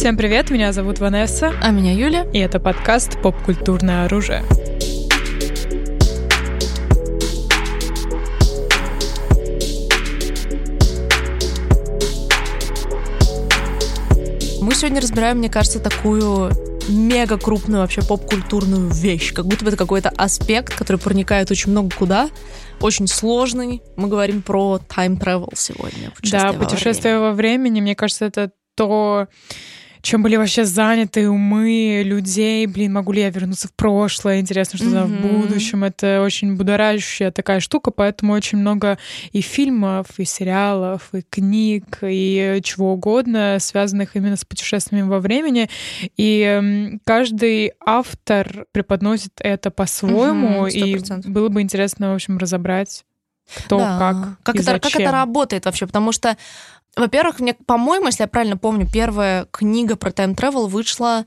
[0.00, 1.52] Всем привет, меня зовут Ванесса.
[1.60, 2.24] А меня Юля.
[2.32, 4.42] И это подкаст «Поп-культурное оружие».
[14.62, 16.50] Мы сегодня разбираем, мне кажется, такую
[16.88, 19.34] мега крупную вообще поп-культурную вещь.
[19.34, 22.30] Как будто бы это какой-то аспект, который проникает очень много куда.
[22.80, 23.82] Очень сложный.
[23.96, 26.10] Мы говорим про time travel сегодня.
[26.22, 27.82] Да, путешествие во времени.
[27.82, 29.26] Мне кажется, это то,
[30.02, 32.66] чем были вообще заняты умы людей.
[32.66, 34.40] Блин, могу ли я вернуться в прошлое?
[34.40, 35.04] Интересно, что mm-hmm.
[35.04, 35.84] в будущем.
[35.84, 38.98] Это очень будоражащая такая штука, поэтому очень много
[39.32, 45.68] и фильмов, и сериалов, и книг, и чего угодно, связанных именно с путешествиями во времени.
[46.16, 53.04] И каждый автор преподносит это по-своему, mm-hmm, и было бы интересно, в общем, разобрать
[53.56, 53.98] кто, да.
[53.98, 54.80] как, как и это, зачем.
[54.80, 56.36] как это работает вообще, потому что
[56.96, 61.26] во-первых, мне, по-моему, если я правильно помню, первая книга про time travel вышла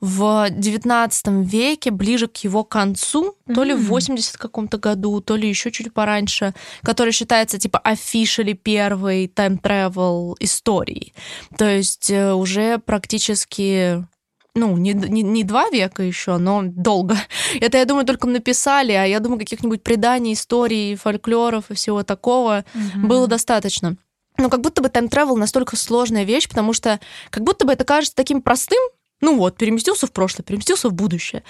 [0.00, 3.54] в 19 веке, ближе к его концу, mm-hmm.
[3.54, 8.52] то ли в 80 каком-то году, то ли еще чуть пораньше, который считается типа officially
[8.52, 11.14] первой time travel истории.
[11.56, 14.04] То есть э, уже практически
[14.54, 17.16] ну, не, не, не два века еще, но долго.
[17.60, 22.64] Это, я думаю, только написали, а я думаю, каких-нибудь преданий, историй, фольклоров и всего такого
[22.74, 23.06] mm-hmm.
[23.06, 23.96] было достаточно.
[24.36, 27.84] Но как будто бы time travel настолько сложная вещь, потому что как будто бы это
[27.84, 28.80] кажется таким простым,
[29.20, 31.44] ну вот, переместился в прошлое, переместился в будущее.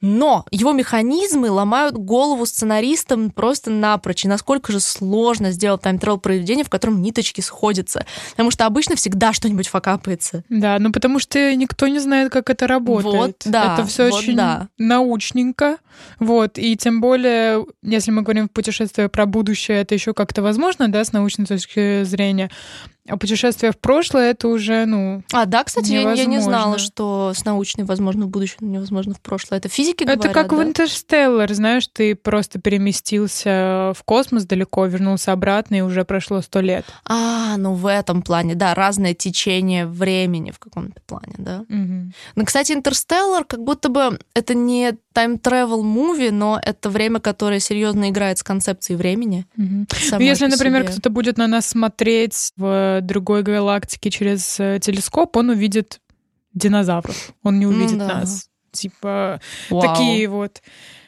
[0.00, 4.24] Но его механизмы ломают голову сценаристам просто напрочь.
[4.24, 8.06] И насколько же сложно сделать time travel произведение, в котором ниточки сходятся.
[8.30, 10.44] Потому что обычно всегда что-нибудь факапается.
[10.48, 13.14] Да, ну потому что никто не знает, как это работает.
[13.14, 13.74] Вот, да.
[13.74, 14.68] Это все вот, очень да.
[14.78, 15.76] научненько.
[16.18, 16.58] Вот.
[16.58, 21.04] И тем более, если мы говорим в путешествии про будущее, это еще как-то возможно, да,
[21.04, 22.50] с научной точки зрения.
[23.10, 25.22] А путешествие в прошлое это уже, ну.
[25.32, 29.20] А, да, кстати, я, я не знала, что с научной возможно в будущем, невозможно в
[29.20, 29.58] прошлое.
[29.58, 30.56] Это физики Это говорят, как да?
[30.56, 36.60] в Интерстеллар, знаешь, ты просто переместился в космос далеко, вернулся обратно, и уже прошло сто
[36.60, 36.84] лет.
[37.04, 41.60] А, ну в этом плане, да, разное течение времени в каком-то плане, да.
[41.68, 42.12] Угу.
[42.36, 48.10] Ну, кстати, Интерстеллар как будто бы это не time-travel муви, но это время, которое серьезно
[48.10, 49.46] играет с концепцией времени.
[49.56, 50.20] Угу.
[50.22, 56.00] Если, например, кто-то будет на нас смотреть в другой галактике через э, телескоп, он увидит
[56.54, 57.32] динозавров.
[57.42, 58.06] Он не увидит да.
[58.06, 58.48] нас.
[58.72, 59.82] Типа Вау.
[59.82, 60.62] такие вот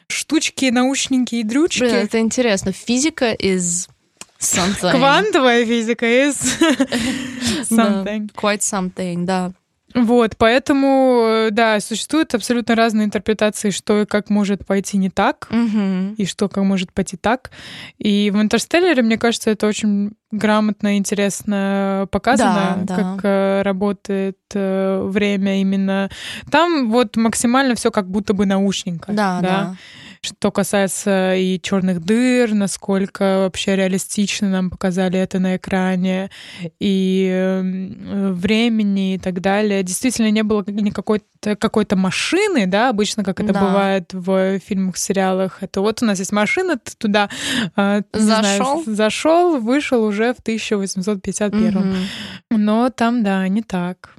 [0.07, 1.79] штучки, наушники и дрючки.
[1.79, 2.71] Блин, это интересно.
[2.71, 3.87] Физика из
[4.39, 4.91] something.
[4.91, 6.35] Квантовая физика из
[7.69, 8.29] something.
[8.33, 9.53] Да, quite something, да.
[9.95, 15.47] Вот, поэтому, э, да, существуют абсолютно разные интерпретации, что и как может пойти не так,
[15.51, 16.15] Угу.
[16.17, 17.51] и что как может пойти так.
[17.99, 22.95] И в «Интерстелларе», мне кажется, это очень грамотно и интересно показано, Да, да.
[22.95, 26.09] как э, работает э, время именно.
[26.49, 29.11] Там вот максимально все как будто бы научненько.
[29.11, 29.75] Да, да.
[30.25, 36.29] Что касается и черных дыр, насколько вообще реалистично нам показали это на экране,
[36.79, 39.83] и э, времени и так далее.
[39.83, 41.21] Действительно, не было никакой
[41.59, 43.59] какой-то машины, да, обычно, как это Да.
[43.67, 45.57] бывает в фильмах, сериалах.
[45.61, 47.29] Это вот у нас есть машина, ты туда
[47.75, 48.83] знаю, Зашел.
[48.85, 51.79] зашел, вышел уже в 1851.
[51.79, 51.95] Мгм.
[52.49, 54.15] Но там, да, не так.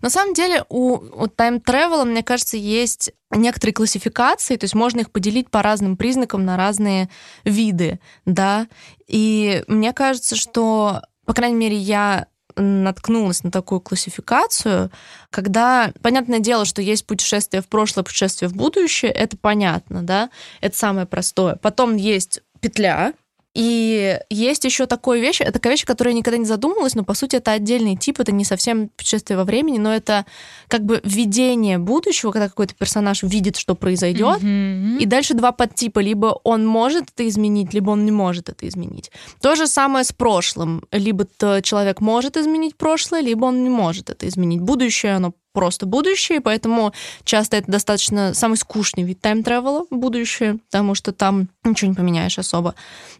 [0.00, 5.10] На самом деле у, у тайм-тревела, мне кажется, есть некоторые классификации, то есть можно их
[5.10, 7.08] поделить по разным признакам на разные
[7.44, 8.68] виды, да.
[9.06, 14.90] И мне кажется, что, по крайней мере, я наткнулась на такую классификацию,
[15.30, 20.30] когда, понятное дело, что есть путешествие в прошлое, путешествие в будущее, это понятно, да,
[20.60, 21.56] это самое простое.
[21.56, 23.12] Потом есть петля,
[23.54, 27.02] и есть еще такая вещь, это такая вещь, о которой я никогда не задумывалась, но
[27.04, 30.26] по сути это отдельный тип, это не совсем путешествие во времени, но это
[30.68, 34.98] как бы видение будущего, когда какой-то персонаж видит, что произойдет, Мгм.
[34.98, 35.98] и дальше два подтипа.
[36.00, 39.10] Либо он может это изменить, либо он не может это изменить.
[39.40, 40.84] То же самое с прошлым.
[40.92, 41.26] Либо
[41.62, 44.60] человек может изменить прошлое, либо он не может это изменить.
[44.60, 46.92] Будущее, оно просто будущее, поэтому
[47.24, 52.76] часто это достаточно самый скучный вид тайм-тревела, будущее, потому что там ничего не поменяешь особо.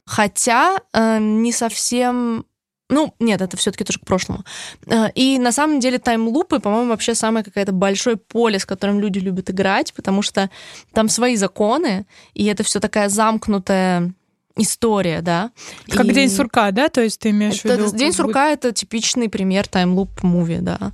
[0.06, 2.44] Хотя э, не совсем
[2.90, 4.44] ну, нет, это все-таки тоже к прошлому.
[4.86, 9.18] Э, И на самом деле таймлупы, по-моему, вообще самое какое-то большое поле, с которым люди
[9.18, 10.48] любят играть, потому что
[10.94, 14.14] там свои законы, и это все такая замкнутая
[14.56, 15.50] история, да.
[15.88, 16.88] Как И день сурка, да?
[16.88, 17.96] То есть ты имеешь в это- виду...
[17.96, 20.92] День сурка это типичный пример таймлуп муви, да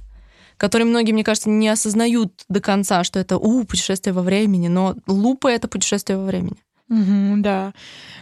[0.56, 4.94] который многие, мне кажется, не осознают до конца, что это у путешествие во времени, но
[5.06, 6.56] лупы это путешествие во времени.
[6.88, 7.72] Мгм, да.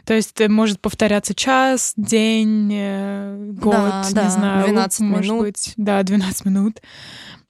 [0.04, 4.64] То есть э, может повторяться час, день, э, год, Да, не да, знаю.
[4.66, 5.40] 12 может минут.
[5.46, 5.72] быть.
[5.76, 6.80] Да, 12 минут.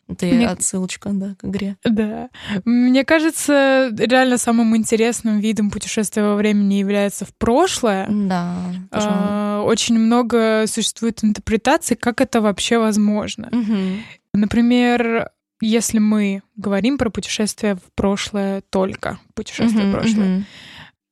[0.09, 1.77] Это Мне- отсылочка, да, к игре.
[1.85, 2.29] Да.
[2.65, 8.07] Мне кажется, реально самым интересным видом путешествия во времени является в прошлое.
[8.11, 8.57] Да,
[8.91, 9.17] пожалуй.
[9.21, 13.49] А, Очень много существует интерпретаций, как это вообще возможно.
[13.53, 14.03] Мгм.
[14.35, 15.31] Например,
[15.61, 20.47] если мы говорим про путешествие в прошлое только, путешествие в Мгм, прошлое, мгм.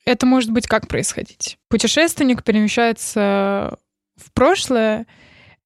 [0.04, 1.58] это может быть как происходить?
[1.68, 3.78] Путешественник перемещается
[4.16, 5.06] в прошлое,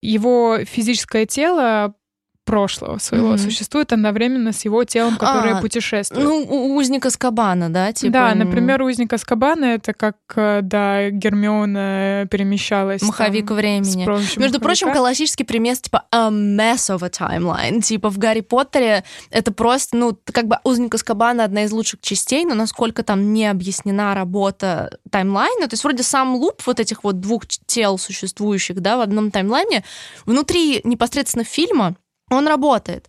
[0.03, 1.95] его физическое тело
[2.44, 3.38] прошлого своего Мгм.
[3.38, 6.23] существует одновременно с его телом, которое А, путешествует.
[6.25, 7.93] Ну, у узника Скабана, да?
[7.93, 13.00] Типа, да, например, узник Аскабана это как, э, да, Гермиона перемещалась.
[13.00, 14.06] там Маховик с времени.
[14.38, 14.99] Между прочим, маховика.
[15.06, 17.81] классический пример типа a mess of a timeline.
[17.81, 22.44] Типа в Гарри Поттере это просто, ну, как бы узник Аскабана одна из лучших частей,
[22.44, 27.20] но насколько там не объяснена работа таймлайна, то есть вроде сам луп вот этих вот
[27.20, 29.85] двух тел существующих, да, в одном таймлайне,
[30.26, 31.94] внутри непосредственно фильма
[32.37, 33.09] он работает.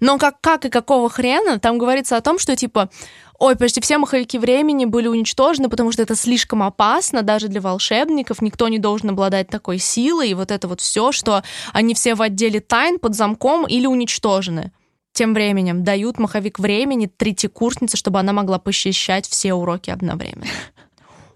[0.00, 2.90] Но как, как и какого хрена, там говорится о том, что типа
[3.38, 8.40] Ой, почти все маховики времени были уничтожены, потому что это слишком опасно даже для волшебников.
[8.40, 10.30] Никто не должен обладать такой силой.
[10.30, 11.42] И вот это вот все, что
[11.72, 14.72] они все в отделе тайн под замком или уничтожены.
[15.12, 20.46] Тем временем дают маховик времени третьекурснице, чтобы она могла посещать все уроки одновременно.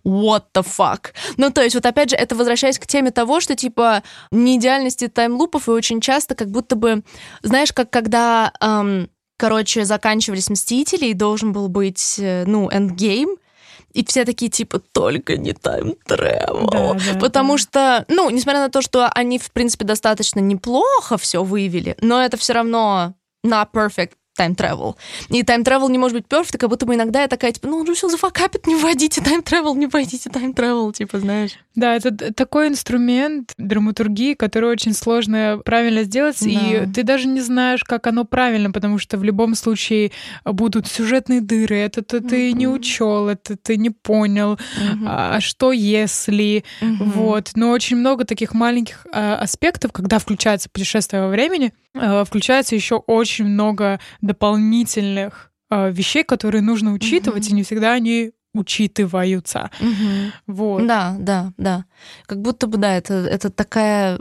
[0.05, 1.13] What the fuck?
[1.37, 5.31] Ну, то есть, вот опять же, это возвращаясь к теме того, что, типа, неидеальности time
[5.31, 7.03] loop ов, и очень часто как будто бы,
[7.43, 13.37] знаешь, как когда, эм, короче, заканчивались «Мстители», и должен был быть, э, ну, Endgame,
[13.93, 16.71] и все такие, типа, только не time travel.
[16.71, 17.59] Да, да, Потому да.
[17.59, 22.37] что, ну, несмотря на то, что они, в принципе, достаточно неплохо все вывели, но это
[22.37, 23.15] все равно
[23.45, 24.97] not perfect time travel.
[25.29, 27.79] И time travel не может быть perfect, как будто бы иногда я такая, типа, ну,
[27.79, 31.53] он же все зафакапит, не вводите time travel, не вводите time travel, типа, знаешь.
[31.81, 36.93] Да, это такой инструмент драматургии, который очень сложно правильно сделать, и Да.
[36.93, 40.13] ты даже не знаешь, как оно правильно, потому что в любом случае
[40.45, 44.59] будут сюжетные дыры, это ты, ты не учел, это ты не понял,
[45.07, 46.97] а а что если, Мгм.
[47.11, 47.53] вот.
[47.55, 52.97] Но очень много таких маленьких а, аспектов, когда включается путешествие во времени, а, включается еще
[52.97, 57.53] очень много дополнительных а, вещей, которые нужно учитывать, Мгм.
[57.53, 59.71] и не всегда они учитываются.
[59.81, 60.33] Мгм.
[60.47, 60.87] Вот.
[60.87, 61.85] Да, да, да.
[62.27, 64.21] Как будто бы, да, это, это такая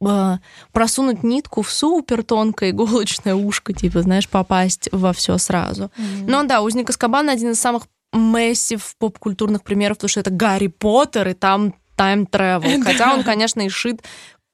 [0.00, 0.36] э,
[0.72, 5.90] просунуть нитку в супер тонкое иголочное ушко, типа, знаешь, попасть во все сразу.
[5.96, 6.26] Мгм.
[6.26, 11.28] Но да, «Узник Аскабана» один из самых массив поп-культурных примеров, потому что это Гарри Поттер,
[11.28, 12.82] и там тайм travel.
[12.84, 14.02] Хотя он, конечно, и шит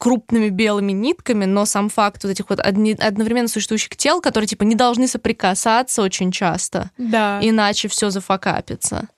[0.02, 4.64] крупными белыми нитками, но сам факт вот этих вот одни- одновременно существующих тел, которые типа
[4.64, 7.38] не должны соприкасаться очень часто, Да.
[7.40, 9.08] иначе все зафакапится.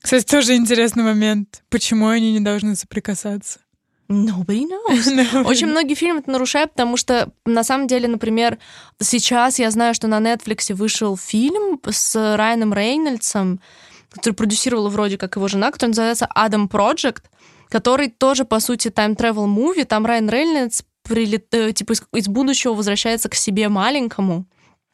[0.00, 1.62] Кстати, тоже интересный момент.
[1.68, 3.58] Почему они не должны соприкасаться?
[4.08, 5.44] Nobody knows.
[5.46, 8.56] Очень многие фильмы это нарушают, потому что, на самом деле, например,
[9.00, 13.60] сейчас я знаю, что на Netflix вышел фильм с Райаном Рейнольдсом,
[14.10, 17.22] который продюсировала вроде как его жена, который называется «Адам Project»,
[17.72, 19.86] который тоже, по сути, time-travel movie.
[19.86, 24.44] Там Райан Рейнольдс прилет, э, типа из, из будущего возвращается к себе маленькому,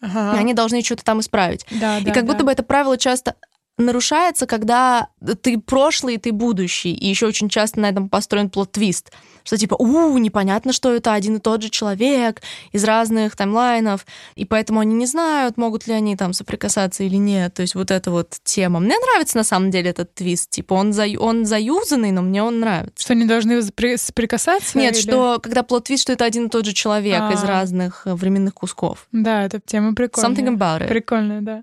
[0.01, 0.37] Ага.
[0.37, 1.67] и они должны что-то там исправить.
[1.73, 2.45] Да, И да, как будто да.
[2.45, 3.35] бы это правило часто
[3.79, 5.09] нарушается, когда
[5.43, 6.93] ты прошлый и ты будущий.
[6.93, 9.11] И еще очень часто на этом построен plot twist.
[9.49, 12.43] Что типа, у, непонятно, что это один и тот же человек
[12.73, 17.17] из разных timeline ов, и поэтому они не знают, могут ли они там соприкасаться или
[17.17, 17.55] нет.
[17.55, 18.79] То есть вот эта вот тема.
[18.79, 20.51] Мне нравится на самом деле этот твист.
[20.51, 23.03] Типа он, за, он заюзанный, но мне он нравится.
[23.03, 23.63] Что они должны
[23.97, 24.77] соприкасаться?
[24.77, 27.47] Нет, или- что когда plot twist, что это один и тот же человек из А.
[27.47, 29.07] разных э, временных кусков.
[29.13, 30.31] Да, эта тема прикольная.
[30.31, 30.89] Something about it.
[30.89, 31.63] Прикольная, да.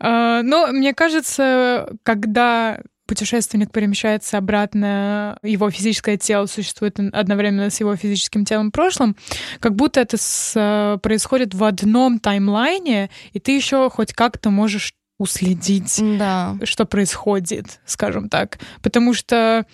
[0.00, 7.94] А, но мне кажется, когда путешественник перемещается обратно, его физическое тело существует одновременно с его
[7.96, 9.16] физическим телом в прошлом,
[9.60, 14.92] как будто это с- э, происходит в одном таймлайне, и ты еще хоть как-то можешь
[15.18, 16.56] уследить, Да.
[16.64, 18.58] что происходит, скажем так.
[18.82, 19.64] Потому что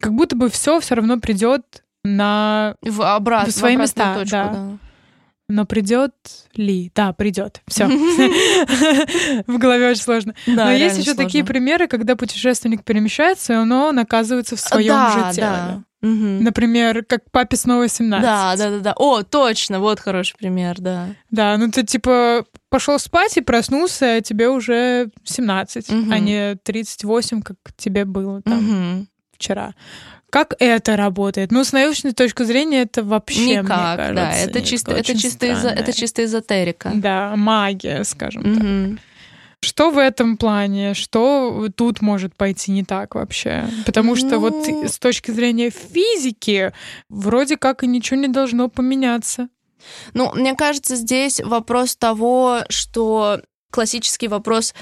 [0.00, 1.62] как будто бы все все равно придет
[2.04, 4.48] на В, обрат, В свои обратную места, точку, да.
[4.48, 4.78] да.
[5.48, 6.12] Но придет
[6.54, 6.90] ли?
[6.94, 7.62] Да, придет.
[7.68, 7.86] Все.
[9.46, 10.34] В голове очень сложно.
[10.46, 15.82] Но есть еще такие примеры, когда путешественник перемещается, но он оказывается в своем же теле.
[16.02, 18.22] Например, как папе снова 17.
[18.24, 18.94] Да, да, да, да.
[18.96, 21.08] О, точно, вот хороший пример, да.
[21.30, 26.12] Да, ну ты типа пошел спать и проснулся, а тебе уже 17, Мгм.
[26.12, 29.74] а не 38, как тебе было там вчера.
[30.30, 31.52] Как это работает?
[31.52, 34.32] Ну, с научной точки зрения, это вообще, мне Никак, кажется, да.
[34.32, 36.90] Это чисто, это чисто, эзо- это чисто эзотерика.
[36.94, 38.62] Да, магия, скажем так.
[38.62, 38.98] Мгм.
[39.60, 40.94] Что в этом плане?
[40.94, 43.66] Что тут может пойти не так вообще?
[43.86, 46.72] Потому что вот Ну- с точки зрения физики
[47.08, 49.48] вроде как и ничего не должно поменяться.
[50.14, 53.40] Ну, мне кажется, здесь вопрос того, что
[53.70, 54.74] классический вопрос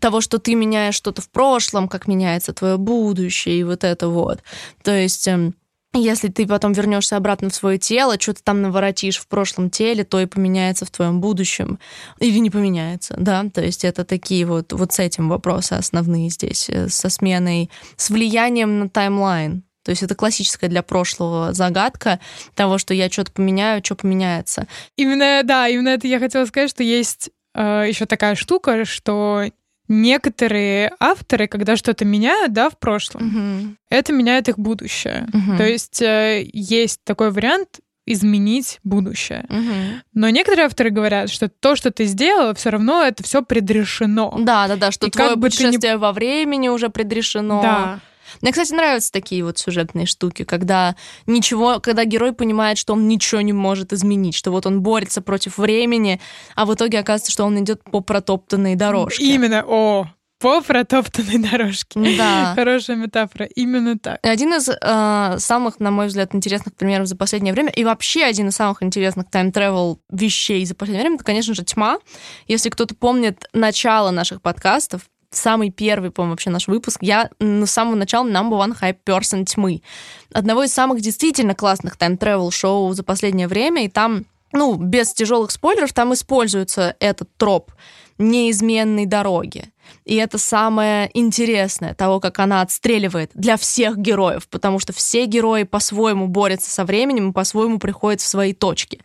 [0.00, 4.40] того, что ты меняешь что-то в прошлом, как меняется твое будущее и вот это вот.
[4.82, 5.54] То есть эм,
[5.92, 10.20] если ты потом вернешься обратно в свое тело, что-то там наворотишь в прошлом теле, то
[10.20, 11.80] и поменяется в твоем будущем.
[12.20, 13.44] Или не поменяется, да?
[13.52, 18.10] То есть это такие вот, вот с этим вопросы основные здесь, э, со сменой, с
[18.10, 19.64] влиянием на таймлайн.
[19.82, 22.20] То есть это классическая для прошлого загадка
[22.54, 24.68] того, что я что-то поменяю, что поменяется.
[24.96, 29.46] Именно, да, именно это я хотела сказать, что есть э, еще такая штука, что
[29.90, 33.76] некоторые авторы, когда что-то меняют, да, в прошлом, Мгм.
[33.90, 35.26] это меняет их будущее.
[35.32, 35.56] Мгм.
[35.58, 39.44] То есть э, есть такой вариант изменить будущее.
[39.48, 40.02] Мгм.
[40.14, 44.34] Но некоторые авторы говорят, что то, что ты сделал, все равно это все предрешено.
[44.38, 47.60] Да, да, да, что И твое как бы ты не- путешествие во времени уже предрешено.
[47.62, 48.00] Да.
[48.40, 50.96] Мне, кстати, нравятся такие вот сюжетные штуки, когда
[51.26, 55.58] ничего, когда герой понимает, что он ничего не может изменить, что вот он борется против
[55.58, 56.20] времени,
[56.54, 59.24] а в итоге оказывается, что он идет по протоптанной дорожке.
[59.24, 60.06] Именно, о,
[60.40, 62.00] по протоптанной дорожке.
[62.16, 62.54] Да.
[62.54, 63.44] Хорошая метафора.
[63.44, 64.18] Именно так.
[64.22, 68.48] Один из э, самых, на мой взгляд, интересных примеров за последнее время, и вообще один
[68.48, 71.98] из самых интересных time travel вещей за последнее время, это, конечно же, тьма.
[72.48, 77.70] Если кто-то помнит начало наших подкастов, самый первый, по-моему, вообще наш выпуск, я ну, с
[77.70, 79.82] самого начала number one hype person тьмы.
[80.32, 85.12] Одного из самых действительно классных time travel шоу за последнее время, и там, ну, без
[85.12, 87.72] тяжелых спойлеров, там используется этот троп
[88.18, 89.72] неизменной дороги.
[90.04, 95.64] И это самое интересное, того, как она отстреливает для всех героев, потому что все герои
[95.64, 99.00] по-своему борются со временем и по-своему приходят в свои точки.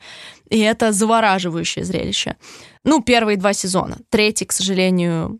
[0.50, 2.36] И это завораживающее зрелище.
[2.84, 3.98] Ну, первые два сезона.
[4.10, 5.39] Третий, к сожалению,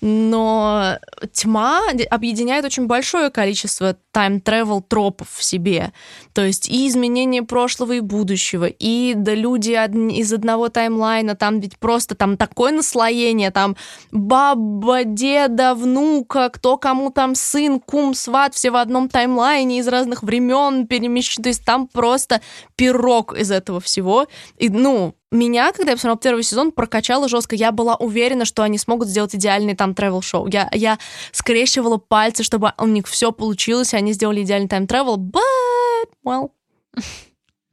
[0.00, 0.98] но
[1.32, 1.80] тьма
[2.10, 5.92] объединяет очень большое количество тайм-тревел тропов в себе.
[6.32, 9.72] То есть и изменение прошлого и будущего, и да люди
[10.12, 13.76] из одного таймлайна, там ведь просто там такое наслоение, там
[14.12, 20.22] баба, деда, внука, кто кому там сын, кум, сват, все в одном таймлайне из разных
[20.22, 21.44] времен перемещены.
[21.44, 22.40] То есть там просто
[22.76, 24.26] пирог из этого всего.
[24.58, 27.56] И, ну, меня, когда я посмотрела первый сезон, прокачало жестко.
[27.56, 30.98] Я была уверена, что они смогут сделать идеальный там travel шоу Я, я
[31.32, 36.50] скрещивала пальцы, чтобы у них все получилось, и они сделали идеальный тайм travel but, well,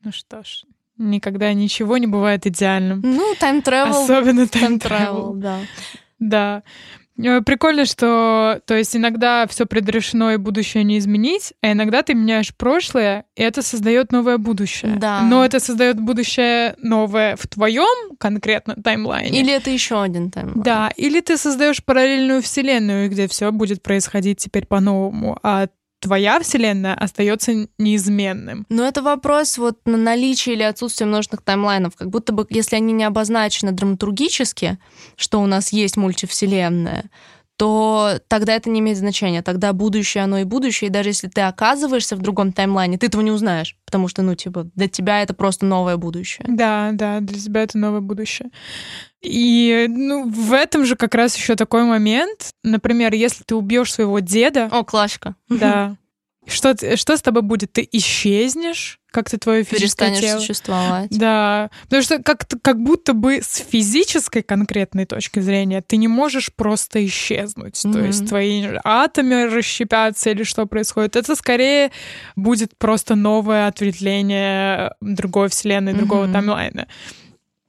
[0.03, 0.63] Ну что ж,
[0.97, 3.01] никогда ничего не бывает идеальным.
[3.03, 5.33] ну, тайм travel Особенно тайм тайм-тревел.
[5.35, 5.59] да.
[6.19, 6.63] Да.
[7.23, 12.13] Э, Прикольно, что, то есть иногда все предрешено и будущее не изменить, а иногда ты
[12.13, 14.95] меняешь прошлое, и это создает новое будущее.
[14.97, 15.21] Да.
[15.21, 19.39] Но это создает будущее новое в твоем конкретно таймлайне.
[19.39, 24.39] Или это еще один тайм Да, или ты создаешь параллельную вселенную, где все будет происходить
[24.39, 25.67] теперь по-новому, а
[26.01, 28.65] твоя вселенная остается неизменным.
[28.69, 31.95] Но это вопрос вот на наличие или отсутствие множественных таймлайнов.
[31.95, 34.79] Как будто бы, если они не обозначены драматургически,
[35.15, 37.09] что у нас есть мультивселенная,
[37.61, 39.43] то тогда это не имеет значения.
[39.43, 40.87] Тогда будущее, оно и будущее.
[40.87, 43.77] И даже если ты оказываешься в другом таймлайне, ты этого не узнаешь.
[43.85, 46.43] Потому что, ну, типа, для тебя это просто новое будущее.
[46.49, 48.49] Да, да, для тебя это новое будущее.
[49.21, 52.49] И ну, в этом же как раз еще такой момент.
[52.63, 55.35] Например, если ты убьешь своего деда, О, классика.
[55.47, 55.97] да,
[56.47, 57.73] что, что с тобой будет?
[57.73, 60.39] Ты исчезнешь, как ты твое физическое тело.
[60.39, 61.09] существовать.
[61.11, 66.51] Да, потому что как, как будто бы с физической конкретной точки зрения ты не можешь
[66.53, 67.81] просто исчезнуть.
[67.83, 68.05] То Мгм.
[68.05, 71.15] есть твои атомы расщепятся или что происходит.
[71.15, 71.91] Это скорее
[72.35, 76.33] будет просто новое ответвление другой вселенной, другого Мгм.
[76.33, 76.87] таймлайна.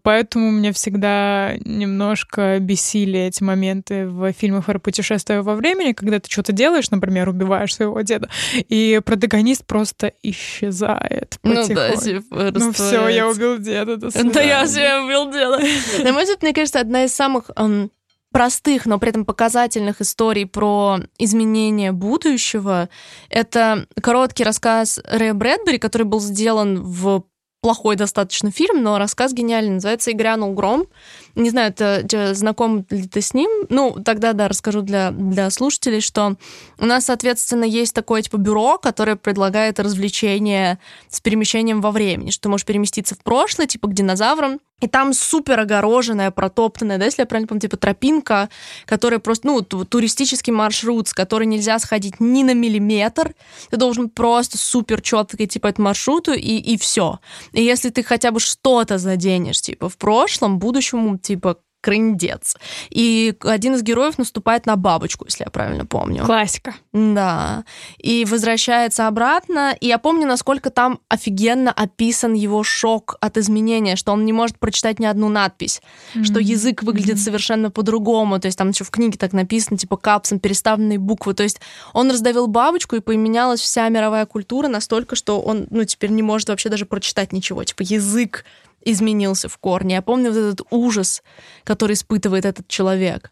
[0.02, 6.30] Поэтому меня всегда немножко бесили эти моменты в фильмах про путешествия во времени, когда ты
[6.30, 11.38] что-то делаешь, например, убиваешь своего деда, и протагонист просто исчезает.
[11.42, 13.97] Ну да, типа, Ну все, я убил деда.
[13.97, 15.59] До Да я себя убил дело.
[16.02, 17.90] На мой взгляд, мне кажется, одна из самых эм,
[18.32, 22.88] простых, но при этом показательных историй про изменение будущего—
[23.30, 27.25] это короткий рассказ Рэя Брэдбери, который был сделан в
[27.62, 29.75] плохой достаточно фильм, но рассказ гениальный.
[29.75, 30.87] Называется «И грянул гром».
[31.35, 33.51] Не знаю, ты, ты знаком ли ты с ним?
[33.69, 36.37] Ну, тогда, да, расскажу для, для слушателей, что
[36.79, 42.43] у нас, соответственно, есть такое, типа, бюро, которое предлагает развлечения с перемещением во времени, что
[42.43, 47.23] ты можешь переместиться в прошлое, типа, к динозаврам, и там супер огороженная, протоптанная, да, если
[47.23, 48.49] я правильно помню, типа тропинка,
[48.85, 53.33] которая просто, ну, ту- туристический маршрут, с которой нельзя сходить ни на миллиметр.
[53.71, 57.21] Ты должен просто супер четко идти по этому маршруту, и, и все.
[57.53, 62.57] И если ты хотя бы что-то заденешь, типа, в прошлом, будущему, типа, крындец.
[62.91, 66.25] И один из героев наступает на бабочку, если я правильно помню.
[66.25, 66.75] Классика.
[66.93, 67.64] Да.
[67.99, 69.76] И возвращается обратно.
[69.81, 74.59] И я помню, насколько там офигенно описан его шок от изменения, что он не может
[74.59, 75.83] прочитать ни одну надпись,
[76.14, 76.25] mm-hmm.
[76.25, 77.21] что язык выглядит mm-hmm.
[77.21, 78.38] совершенно по-другому.
[78.38, 81.35] То есть там еще в книге так написано, типа капсом, переставленные буквы.
[81.35, 81.61] То есть
[81.93, 86.49] он раздавил бабочку, и поменялась вся мировая культура настолько, что он, ну, теперь не может
[86.49, 87.64] вообще даже прочитать ничего.
[87.64, 88.45] Типа язык
[88.85, 89.97] изменился в корне.
[89.97, 91.23] Я помню вот этот ужас,
[91.65, 93.31] который испытывает этот человек.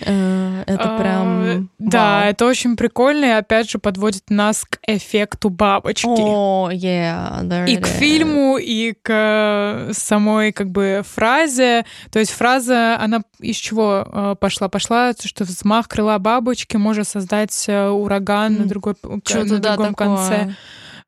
[0.00, 1.68] Э, это прям...
[1.78, 6.06] Да, это очень прикольно, и опять же подводит нас к эффекту бабочки.
[6.06, 11.84] О, yeah, И к фильму, и к самой как бы фразе.
[12.10, 14.68] То есть фраза, она из чего э, пошла?
[14.68, 20.54] Пошла, что взмах крыла бабочки может создать э, ураган на, другой, на другом конце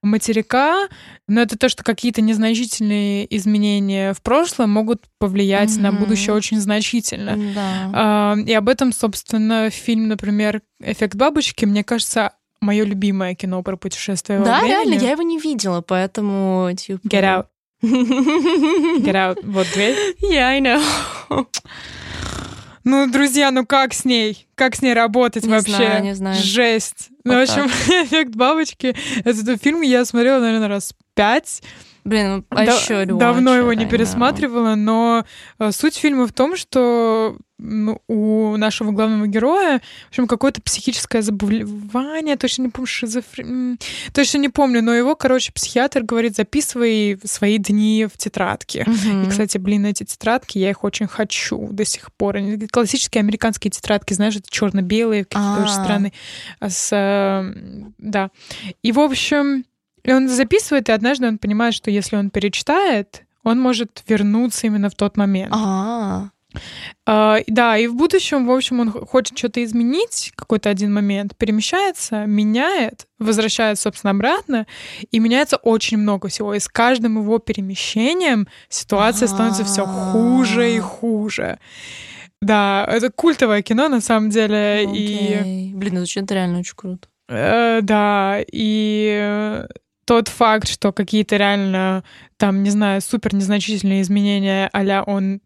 [0.04, 0.88] материка,
[1.26, 5.80] но это то, что какие-то незначительные изменения в прошлом могут повлиять mm-hmm.
[5.80, 7.36] на будущее очень значительно.
[7.54, 7.90] Да.
[7.92, 13.76] А, и об этом, собственно, фильм, например, «Эффект бабочки», мне кажется, мое любимое кино про
[13.76, 14.70] путешествие да, во времени.
[14.70, 16.70] Да, реально, я его не видела, поэтому...
[16.76, 17.00] Типа...
[17.06, 17.46] Get out.
[17.82, 19.38] Get out.
[19.42, 19.96] Вот дверь.
[20.22, 21.46] Yeah, I know.
[22.84, 24.46] Ну, друзья, ну как с ней?
[24.54, 25.74] Как с ней работать не вообще?
[25.74, 26.42] Знаю, не знаю.
[26.42, 27.08] Жесть.
[27.24, 27.66] Вот ну, в общем,
[28.04, 28.94] эффект бабочки.
[29.24, 31.62] Этот фильм я смотрела, наверное, раз пять.
[32.04, 35.24] Блин, ну, а да, еще Давно его не пересматривала, но
[35.58, 41.22] э, суть фильма в том, что ну, у нашего главного героя, в общем, какое-то психическое
[41.22, 43.78] заболевание, точно не помню, шизофрения,
[44.12, 48.82] точно не помню, но его, короче, психиатр говорит, записывай свои дни в тетрадке.
[48.86, 49.26] Угу.
[49.26, 52.36] И, кстати, блин, эти тетрадки, я их очень хочу до сих пор.
[52.36, 55.84] Они классические американские тетрадки, знаешь, это черно-белые, какие-то очень а.
[55.84, 56.12] странные.
[56.60, 58.30] А с, э, да.
[58.82, 59.64] И, в общем,
[60.04, 64.90] и он записывает, и однажды он понимает, что если он перечитает, он может вернуться именно
[64.90, 65.52] в тот момент.
[65.52, 66.30] А-а-а.
[67.06, 72.26] Uh, да, и в будущем, в общем, он хочет что-то изменить, какой-то один момент, перемещается,
[72.26, 74.66] меняет, возвращается, собственно, обратно,
[75.10, 76.54] и меняется очень много всего.
[76.54, 81.58] И с каждым его перемещением ситуация становится все хуже и хуже.
[82.40, 84.84] Да, это культовое кино, на самом деле.
[84.84, 84.94] Okay.
[84.94, 85.72] И...
[85.74, 87.08] Блин, это звучит реально очень круто.
[87.28, 89.64] Uh, да, и
[90.04, 92.04] тот факт, что какие-то реально,
[92.36, 95.40] там, не знаю, супер незначительные изменения, а он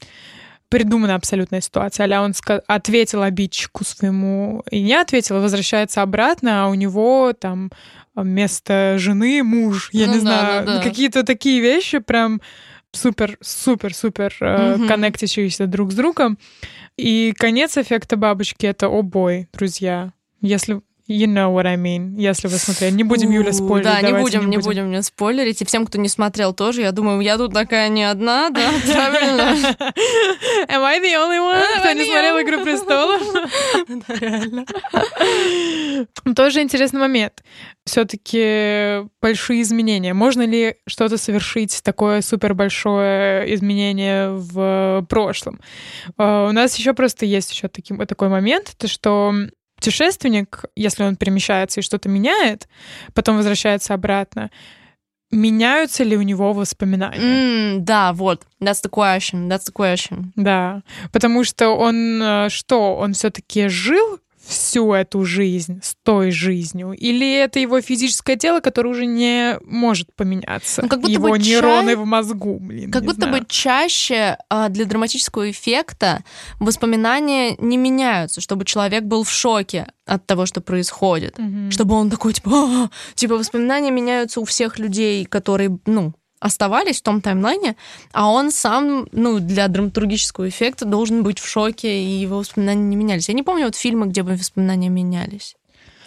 [0.68, 2.04] придумана абсолютная ситуация.
[2.04, 2.34] Аля он
[2.66, 7.70] ответил обидчику своему и не ответил, возвращается обратно, а у него там
[8.14, 10.82] вместо жены муж, я ну, не да, знаю, да, да.
[10.82, 12.40] какие-то такие вещи прям
[12.92, 14.88] супер, супер, супер mm-hmm.
[14.88, 16.38] коннектящиеся друг с другом.
[16.96, 20.12] И конец эффекта бабочки это о бой, друзья.
[20.40, 22.92] Если You know what I mean, если вы смотрели.
[22.92, 23.84] Не будем, Юля, спойлерить.
[23.84, 25.62] Да, не будем, не будем, не будем спойлерить.
[25.62, 29.56] И всем, кто не смотрел тоже, я думаю, я тут такая не одна, да, правильно?
[30.68, 33.22] Am I the only one, кто не смотрел «Игру престолов»?
[33.88, 34.66] Да, реально.
[36.36, 37.42] Тоже интересный момент.
[37.86, 40.12] все таки большие изменения.
[40.12, 45.60] Можно ли что-то совершить, такое супер большое изменение в прошлом?
[46.18, 49.34] Uh, у нас еще просто есть еще такой момент, то что
[49.78, 52.68] путешественник, если он перемещается и что-то меняет,
[53.14, 54.50] потом возвращается обратно,
[55.30, 57.76] меняются ли у него воспоминания?
[57.76, 58.42] Mm, да, вот.
[58.60, 59.48] That's the question.
[59.48, 60.32] That's the question.
[60.34, 66.92] Да, потому что он э, что, он все-таки жил всю эту жизнь с той жизнью?
[66.92, 70.82] Или это его физическое тело, которое уже не может поменяться?
[70.82, 71.98] Ну, как будто его бы нейроны ча...
[71.98, 72.90] в мозгу, блин.
[72.90, 73.40] Как будто знаю.
[73.42, 76.24] бы чаще а, для драматического эффекта
[76.58, 81.38] воспоминания не меняются, чтобы человек был в шоке от того, что происходит.
[81.38, 81.70] Угу.
[81.70, 87.02] Чтобы он такой, типа, «А!» типа, воспоминания меняются у всех людей, которые, ну, оставались в
[87.02, 87.76] том таймлайне,
[88.12, 92.96] а он сам, ну, для драматургического эффекта должен быть в шоке, и его воспоминания не
[92.96, 93.28] менялись.
[93.28, 95.56] Я не помню вот фильмы, где бы воспоминания менялись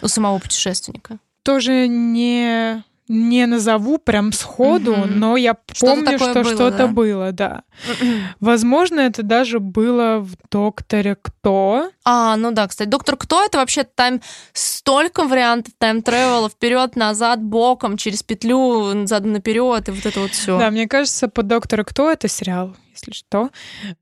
[0.00, 1.18] у самого путешественника.
[1.42, 5.14] Тоже не не назову прям сходу, mm-hmm.
[5.14, 6.86] но я помню, что было, что-то да?
[6.86, 7.62] было, да.
[8.40, 11.90] Возможно, это даже было в Докторе Кто.
[12.04, 14.22] А, ну да, кстати, Доктор Кто это вообще тайм
[14.54, 20.58] столько вариантов тайм-тревела вперед, назад, боком, через петлю, задом наперед, и вот это вот все.
[20.58, 23.50] Да, мне кажется, по Доктора Кто это сериал если что,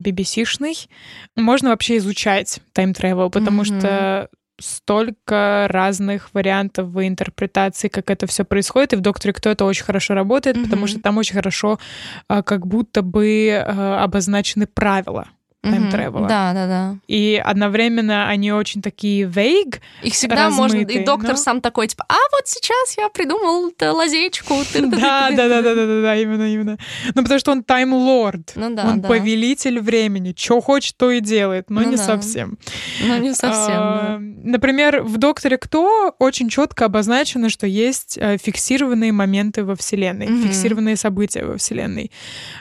[0.03, 0.89] BBC-шный.
[1.37, 3.79] Можно вообще изучать тайм-тревел, потому mm-hmm.
[3.79, 4.29] что
[4.61, 9.83] столько разных вариантов в интерпретации, как это все происходит, и в «Докторе Кто» это очень
[9.83, 10.63] хорошо работает, mm-hmm.
[10.63, 11.79] потому что там очень хорошо
[12.27, 15.27] а, как будто бы а, обозначены правила
[15.61, 16.27] тайм-тревела.
[16.27, 16.95] Да, да, да.
[17.07, 20.77] И одновременно они очень такие vague, Их всегда можно...
[20.77, 24.55] И размытые, доктор но- сам такой, типа, а вот сейчас я придумал лазейку.
[24.91, 26.77] Да, да, да, да, да, да, именно, именно.
[27.13, 28.53] Ну, потому что он тайм-лорд.
[28.55, 30.33] Ну да, он повелитель времени.
[30.37, 32.03] Что хочет, то и делает, но Ну не да.
[32.03, 32.57] совсем.
[33.05, 34.41] Ну, не совсем.
[34.43, 40.95] Например, в Докторе Кто очень четко обозначено, что есть э, фиксированные моменты во Вселенной, фиксированные
[40.95, 42.11] события во Вселенной.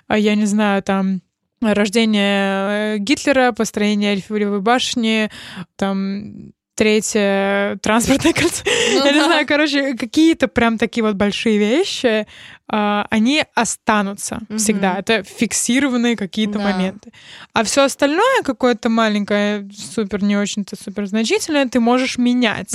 [0.06, 1.22] А Я не знаю, там
[1.62, 5.30] рождение э, Гитлера, построение Эльфивой башни,
[5.76, 8.62] там третье транспортное кольцо.
[8.64, 9.26] Ну Я не да.
[9.26, 12.26] знаю, короче, какие-то прям такие вот большие вещи,
[12.72, 14.94] а, они останутся всегда.
[14.98, 16.64] Это фиксированные какие-то Да.
[16.72, 17.12] моменты.
[17.52, 22.74] А все остальное какое-то маленькое, супер не очень-то супер значительное, ты можешь менять.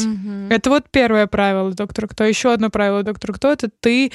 [0.51, 2.25] Это вот первое правило доктора Кто.
[2.25, 4.11] Еще одно правило доктора Кто это ты,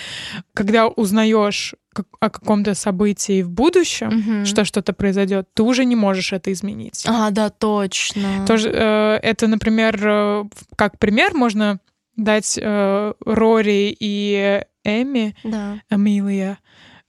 [0.55, 1.75] когда узнаешь
[2.20, 4.44] о каком-то событии в будущем, Мгм.
[4.46, 7.05] что что-то произойдет, ты уже не можешь это изменить.
[7.09, 8.44] А, да, точно.
[8.46, 10.44] Тоже, э, это, например, э,
[10.76, 11.81] как пример можно
[12.16, 15.81] дать э, Рори и Эми, Да.
[15.90, 16.59] Эмилия,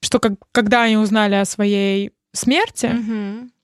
[0.01, 2.91] что как, когда они узнали о своей смерти,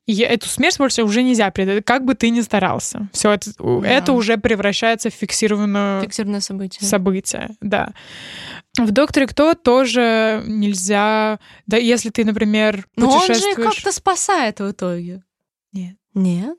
[0.05, 3.09] и эту смерть больше уже нельзя предать, как бы ты ни старался.
[3.11, 3.85] Все это, Да.
[3.87, 6.87] это уже превращается в фиксированную Фиксированное событие.
[6.87, 7.91] событие, да.
[8.77, 13.75] В Докторе Кто тоже нельзя, да, если ты, например, Но он же путешествуешь.
[13.75, 15.23] как-то спасает в итоге.
[15.73, 15.97] Нет.
[16.13, 16.57] Нет?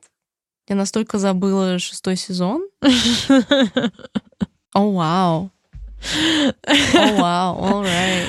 [0.68, 2.68] Я настолько забыла шестой сезон.
[4.74, 5.50] О, вау.
[6.66, 8.26] О, вау, alright.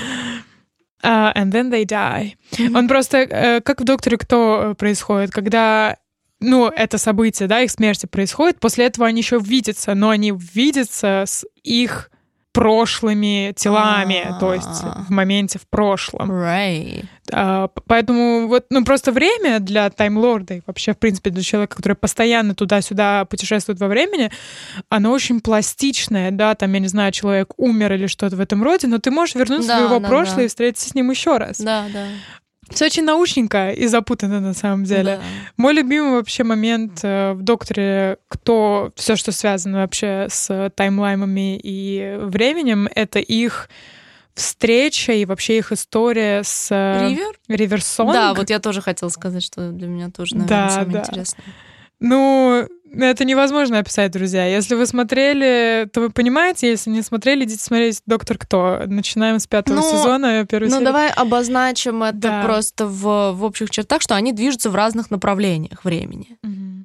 [1.01, 2.35] А, and then they die.
[2.75, 5.97] Он просто, э, как в Докторе Кто э, происходит, когда
[6.41, 11.23] ну, это событие, да, их смерти происходит, после этого они еще видятся, но они видятся
[11.27, 12.11] с их
[12.59, 15.05] прошлыми телами, то есть А.
[15.07, 16.29] в моменте в прошлом.
[16.29, 17.05] Right.
[17.31, 21.93] А, поэтому вот, ну, просто время для таймлорда и вообще, в принципе, для человека, который
[21.93, 24.29] постоянно туда-сюда путешествует во времени,
[24.89, 28.87] оно очень пластичное, да, там, я не знаю, человек умер или что-то в этом роде,
[28.87, 30.43] но ты можешь вернуться Да, в его да, прошлое да.
[30.43, 31.59] и встретиться с ним еще раз.
[31.59, 32.07] Да, да.
[32.71, 35.17] Все очень научненько и запутанно на самом деле.
[35.17, 35.21] Да.
[35.57, 42.17] Мой любимый вообще момент э, в докторе, кто все, что связано вообще с таймлаймами и
[42.19, 43.69] временем, это их
[44.35, 47.37] встреча и вообще их история с э, Ривер?
[47.49, 48.13] Риверсонг.
[48.13, 50.99] Да, вот я тоже хотела сказать, что для меня тоже, наверное, Да, самое да.
[51.01, 51.43] интересное.
[51.99, 54.45] Ну, это невозможно описать, друзья.
[54.45, 58.81] Если вы смотрели, то вы понимаете, если не смотрели, идите смотреть «Доктор Кто».
[58.85, 60.85] Начинаем с пятого Ну, сезона, первой Ну, серии.
[60.85, 62.43] давай обозначим это Да.
[62.43, 66.37] просто в, в общих чертах, что они движутся в разных направлениях времени.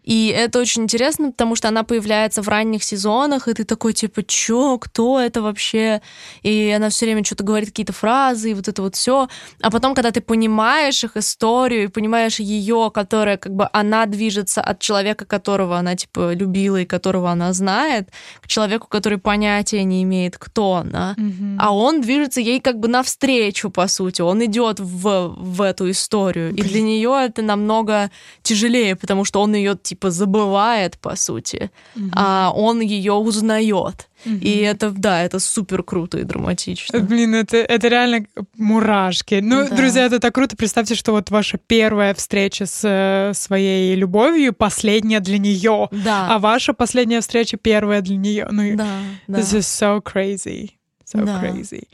[0.04, 4.22] И это очень интересно, потому что она появляется в ранних сезонах, и ты такой, типа,
[4.22, 6.02] чё, кто это вообще?
[6.42, 9.28] И она все время что-то говорит, какие-то фразы, и вот это вот все.
[9.62, 14.60] А потом, когда ты понимаешь их историю, и понимаешь ее, которая, как бы, она движется
[14.60, 18.10] от человека, которого она, типа, любила и которого она знает,
[18.42, 21.14] к человеку, который понятия не имеет, кто она.
[21.16, 21.58] Мгм.
[21.58, 24.20] А он движется ей как бы навстречу, по сути.
[24.20, 26.50] Он идет в, в эту историю.
[26.54, 28.10] И для нее это намного
[28.42, 32.12] тяжелее, потому что он ее типа забывает, по сути, Мгм.
[32.14, 34.08] а он ее узнает.
[34.24, 34.38] Мгм.
[34.38, 36.98] И это, да, это супер круто и драматично.
[37.00, 38.26] Блин, это, это реально
[38.56, 39.40] мурашки.
[39.42, 39.76] Ну, Да.
[39.76, 40.56] друзья, это так круто.
[40.56, 46.38] Представьте, что вот ваша первая встреча с э, своей любовью, последняя для нее, а Да,
[46.38, 48.46] ваша последняя встреча первая для нее.
[48.50, 49.38] Ну, да, да.
[49.38, 50.70] this is so crazy.
[51.04, 51.40] So Да.
[51.42, 51.84] crazy.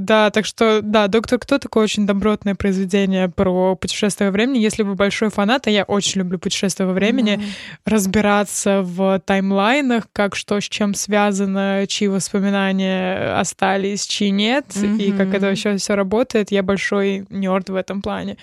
[0.00, 4.58] Да, так что, да, «Доктор Кто» такое очень добротное произведение про путешествие во времени.
[4.58, 7.44] Если вы большой фанат, а я очень люблю путешествие во времени, Мгм.
[7.84, 15.34] разбираться в таймлайнах, как что с чем связано, чьи воспоминания остались, чьи нет, и как
[15.34, 16.50] это вообще все работает.
[16.50, 18.38] Я большой нерд в этом плане.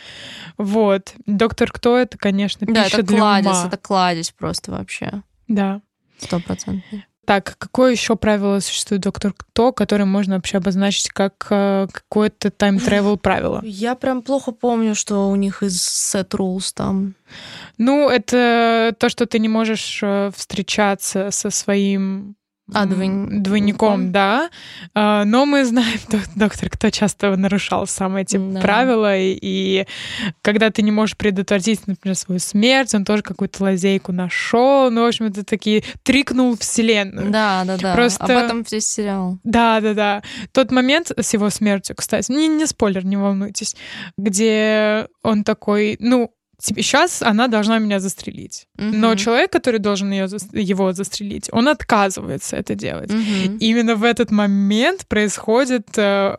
[0.57, 1.13] Вот.
[1.25, 3.67] Доктор Кто это, конечно, Да, пища это для кладезь, ума.
[3.67, 5.23] это кладезь просто вообще.
[5.47, 5.81] Да.
[6.19, 7.03] Стопроцентно.
[7.27, 13.17] Так, какое еще правило существует доктор Кто, которое можно вообще обозначить как э, какое-то тайм-тревел
[13.17, 13.59] правило?
[13.65, 17.15] Я прям плохо помню, что у них из set rules там.
[17.77, 22.36] Ну, это то, что ты не можешь э, встречаться со своим
[22.73, 24.49] А, м, двойн- двойником, да.
[24.93, 28.59] А, Но мы знаем, док- доктор, кто часто нарушал сам эти Да.
[28.59, 29.85] правила, и, и
[30.41, 34.91] когда ты не можешь предотвратить, например, свою смерть, он тоже какую-то лазейку нашел.
[34.91, 37.31] Ну, в общем, это такие трикнул вселенную.
[37.31, 37.95] Да, да, да.
[37.95, 39.37] Просто- Об этом весь сериал.
[39.45, 40.23] Да, да, да.
[40.51, 43.75] Тот момент с его смертью, кстати, не, не спойлер, не волнуйтесь,
[44.17, 48.67] где он такой, ну, сейчас она должна меня застрелить.
[48.77, 49.17] Но Мгм.
[49.17, 53.11] человек, который должен ее, его застрелить, он отказывается это делать.
[53.11, 53.57] Мгм.
[53.59, 56.37] Именно в этот момент происходит э,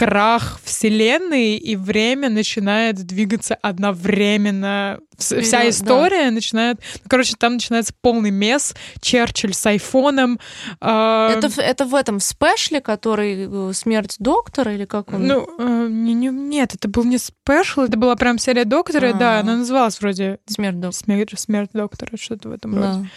[0.00, 4.98] крах вселенной, и время начинает двигаться одновременно.
[5.18, 6.30] Вся история да.
[6.30, 6.78] начинает...
[6.94, 8.74] Ну, короче, там начинается полный мес.
[9.02, 10.40] Черчилль с айфоном.
[10.80, 15.26] Э, это, это в этом в special'е, который э, «Смерть доктора» или как он?
[15.26, 19.18] Ну, э, не, не, нет, это был не спешл, это была прям серия доктора, А-а-а.
[19.18, 20.38] да, она называлась вроде...
[20.46, 21.04] «Смерть доктора».
[21.04, 22.94] «Смерть, смерть доктора», что-то в этом да.
[22.94, 23.10] роде.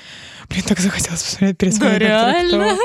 [0.50, 2.76] Блин, так захотелось посмотреть перед да, реально?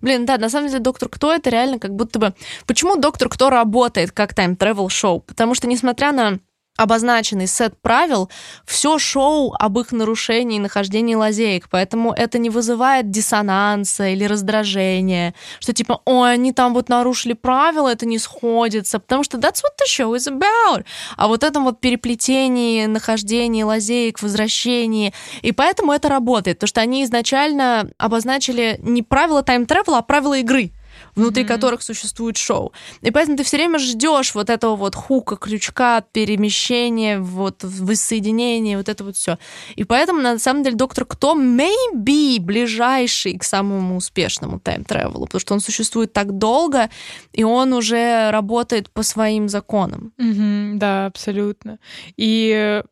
[0.00, 2.34] Блин, да, на самом деле «Доктор Кто»— это реально как будто бы...
[2.66, 5.20] Почему «Доктор Кто» работает как time travel шоу?
[5.20, 6.38] Потому что, несмотря на
[6.76, 8.30] обозначенный сет правил,
[8.64, 15.34] все шоу об их нарушении и нахождении лазеек, поэтому это не вызывает диссонанса или раздражения,
[15.60, 19.76] что типа, ой, они там вот нарушили правила, это не сходится, потому что that's what
[19.80, 20.84] the show is about.
[21.16, 27.04] А вот этом вот переплетении, нахождении лазеек, возвращении, и поэтому это работает, потому что они
[27.04, 30.72] изначально обозначили не правила тайм-тревела, а правила игры
[31.16, 31.48] внутри mm-hmm.
[31.48, 32.72] которых существует шоу.
[33.00, 38.88] И поэтому ты все время ждешь вот этого вот хука, крючка, перемещения, вот воссоединения, вот
[38.88, 39.38] это вот все.
[39.74, 45.54] И поэтому, на самом деле, доктор Кто maybe ближайший к самому успешному тайм-тревелу, потому что
[45.54, 46.90] он существует так долго,
[47.32, 50.12] и он уже работает по своим законам.
[50.18, 51.78] Mm-hmm, да, абсолютно.
[52.16, 52.82] И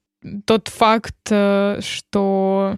[0.46, 2.76] тот факт, э, что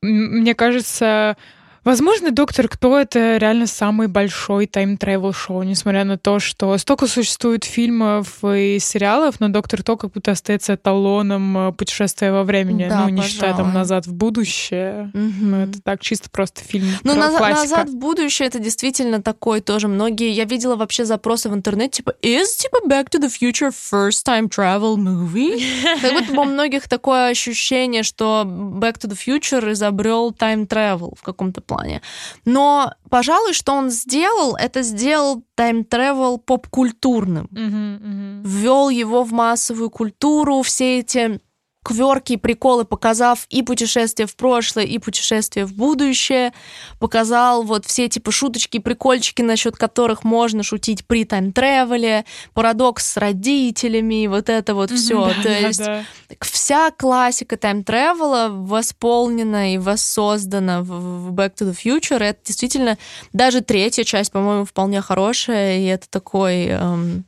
[0.00, 1.36] мне кажется,
[1.84, 7.64] Возможно, «Доктор Кто»— это реально самый большой тайм-тревел шоу, несмотря на то, что столько существует
[7.64, 12.86] фильмов и сериалов, но «Доктор Кто» как будто остается эталоном э, путешествия во времени.
[12.88, 13.30] Да, ну, не пожалуй.
[13.30, 15.10] считая там «Назад в будущее».
[15.12, 15.32] Угу.
[15.40, 16.86] Ну, это так, чисто просто фильм.
[17.02, 19.86] Ну, наз- «Назад в будущее»— это действительно такой тоже.
[19.88, 20.30] Многие...
[20.30, 24.48] Я видела вообще запросы в интернете, типа, is, типа, Back to the Future first time
[24.48, 25.62] travel movie?
[26.00, 31.22] Как будто бы у многих такое ощущение, что Back to the Future изобрел time-travel в
[31.22, 32.02] каком-то плане плане.
[32.44, 37.48] Но, пожалуй, что он сделал, это сделал тайм-тревел поп-культурным.
[37.52, 38.42] Mm-hmm, mm-hmm.
[38.44, 41.40] Ввел его в массовую культуру, все эти
[41.84, 46.52] кверки и приколы, показав и путешествие в прошлое, и путешествие в будущее,
[46.98, 53.16] показал вот все типа шуточки и прикольчики, насчет которых можно шутить при тайм-тревеле, парадокс с
[53.18, 55.26] родителями, вот это вот все.
[55.26, 56.04] Да, То да, есть да.
[56.40, 62.22] вся классика тайм-тревела восполнена и воссоздана в Back to the Future.
[62.22, 62.96] Это действительно
[63.34, 66.66] даже третья часть, по-моему, вполне хорошая, и это такой...
[66.68, 67.24] Эм,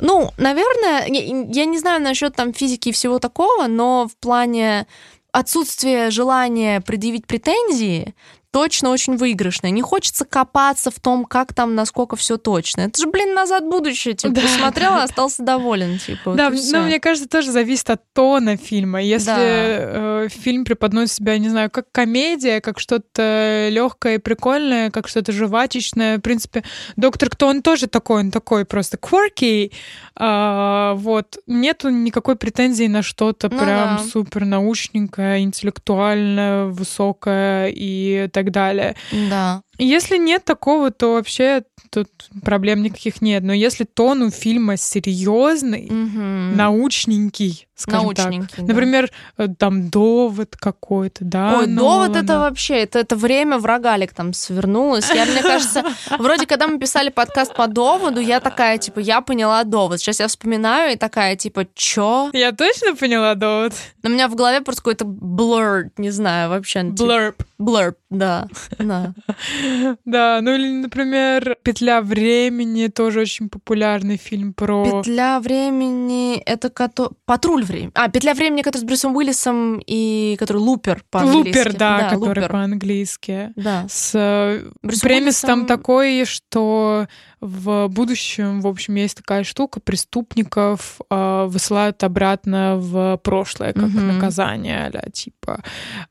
[0.00, 4.86] ну, наверное, я не знаю насчет там физики и всего такого, но в плане
[5.32, 8.14] отсутствия желания предъявить претензии,
[8.50, 9.70] точно очень выигрышная.
[9.70, 12.82] Не хочется копаться в том, как там, насколько все точно.
[12.82, 14.14] Это же, блин, назад будущее.
[14.14, 14.42] Типа, да.
[14.42, 15.98] посмотрела, остался доволен.
[15.98, 19.02] Типа, да, вот но мне кажется, тоже зависит от тона фильма.
[19.02, 20.24] Если да.
[20.24, 25.32] э, фильм преподносит себя, не знаю, как комедия, как что-то легкое и прикольное, как что-то
[25.32, 26.18] жвачечное.
[26.18, 26.64] В принципе,
[26.96, 29.72] доктор Кто он тоже такой, он такой просто quirky.
[30.16, 31.38] А, вот.
[31.46, 34.02] Нету никакой претензии на что-то ну, прям да.
[34.02, 38.96] супер научненькое, интеллектуальное, высокое и так так далее.
[39.12, 39.62] Да.
[39.78, 42.08] Если нет такого, то вообще тут
[42.44, 43.42] проблем никаких нет.
[43.42, 46.56] Но если тон у фильма серьезный, угу.
[46.56, 48.66] научненький, скажем научненький, так.
[48.66, 48.74] Да.
[48.74, 51.58] Например, э, там довод какой-то, да.
[51.58, 55.10] Ой, довод это вообще, это, это время в рогалик там свернулось.
[55.10, 55.82] Я, мне кажется,
[56.18, 59.98] вроде когда мы писали подкаст по доводу, я такая, типа, я поняла довод.
[59.98, 62.30] Сейчас я вспоминаю и такая, типа, чё?
[62.34, 63.72] Я точно поняла довод.
[64.04, 66.80] У меня в голове просто какой-то blur, не знаю, вообще.
[66.80, 67.32] Blurb.
[67.32, 68.48] Типа, blurb, да.
[68.78, 69.14] да.
[70.04, 75.02] Да, ну или, например, «Петля времени» тоже очень популярный фильм про...
[75.02, 77.12] «Петля времени»— это кото...
[77.26, 77.92] «Патруль времени».
[77.94, 81.58] А, «Петля времени», который с Брюсом Уиллисом и который «Лупер» по-английски.
[81.58, 82.48] «Лупер», да, да который Лупер.
[82.48, 83.52] по-английски.
[83.56, 83.86] Да.
[83.88, 85.48] С э, Брюс премис Уиллисом...
[85.48, 87.06] там такой, что
[87.40, 94.12] в будущем, в общем, есть такая штука, преступников э, высылают обратно в прошлое как mm-hmm.
[94.12, 95.62] наказание, а типа.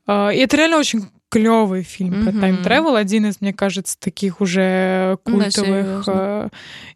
[0.06, 2.24] Э, и это реально очень клевый фильм mm-hmm.
[2.24, 6.48] про тайм-тревел, один из, мне кажется, таких уже культовых да, э,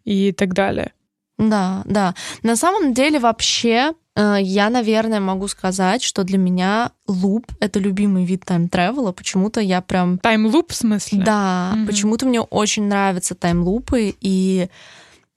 [0.03, 0.91] и так далее.
[1.37, 2.13] Да, да.
[2.43, 8.25] На самом деле вообще э, я, наверное, могу сказать, что для меня луп— это любимый
[8.25, 9.11] вид тайм-тревела.
[9.11, 10.17] Почему-то я прям...
[10.19, 11.23] Тайм-луп в смысле?
[11.23, 11.85] Да, mm-hmm.
[11.87, 14.69] почему-то мне очень нравятся тайм-лупы, и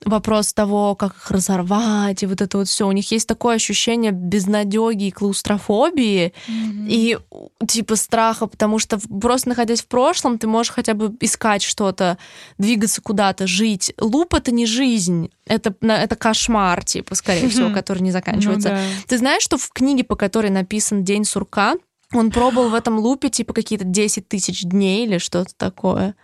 [0.04, 2.86] вопрос того, как их разорвать, и вот это вот все.
[2.86, 6.86] У них есть такое ощущение безнадеги и клаустрофобии, mm-hmm.
[6.88, 7.18] и
[7.66, 12.18] типа страха, потому что просто находясь в прошлом, ты можешь хотя бы искать что-то,
[12.58, 13.92] двигаться куда-то, жить.
[14.00, 18.68] Луп— это не жизнь, это, это кошмар, типа, скорее всего, который не заканчивается.
[18.70, 18.82] Ну, да.
[19.08, 21.74] Ты знаешь, что в книге, по которой написан «День сурка»,
[22.14, 26.14] он пробовал в этом лупе, типа, какие-то 10 тысяч дней или что-то такое.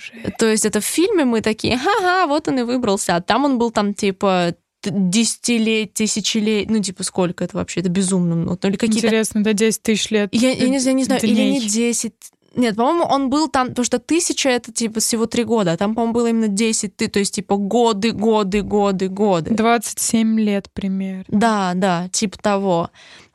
[0.00, 0.34] Боже.
[0.38, 3.58] То есть это в фильме мы такие, ага, вот он и выбрался, а там он
[3.58, 7.80] был там типа десятилетий, тысячелетий, ну, типа, сколько это вообще?
[7.80, 8.58] Это безумно много.
[8.62, 9.08] Ну, или какие-то...
[9.08, 10.30] Интересно, да, 10 тысяч лет.
[10.32, 11.32] Я, я, не, я не знаю, дней.
[11.32, 12.14] или не 10,
[12.56, 15.94] нет, по-моему, он был там, потому что тысяча это типа всего три года, а там,
[15.94, 19.54] по-моему, было именно 10 ты, то есть типа годы, годы, годы, годы.
[19.54, 21.24] 27 лет примерно.
[21.28, 22.90] Да, да, типа того.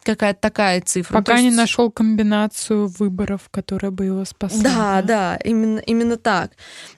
[0.06, 1.16] Какая-то такая цифра.
[1.18, 4.62] Пока То не есть- нашел комбинацию выборов, которая бы его спасла.
[4.62, 6.52] Да, да, именно, именно так.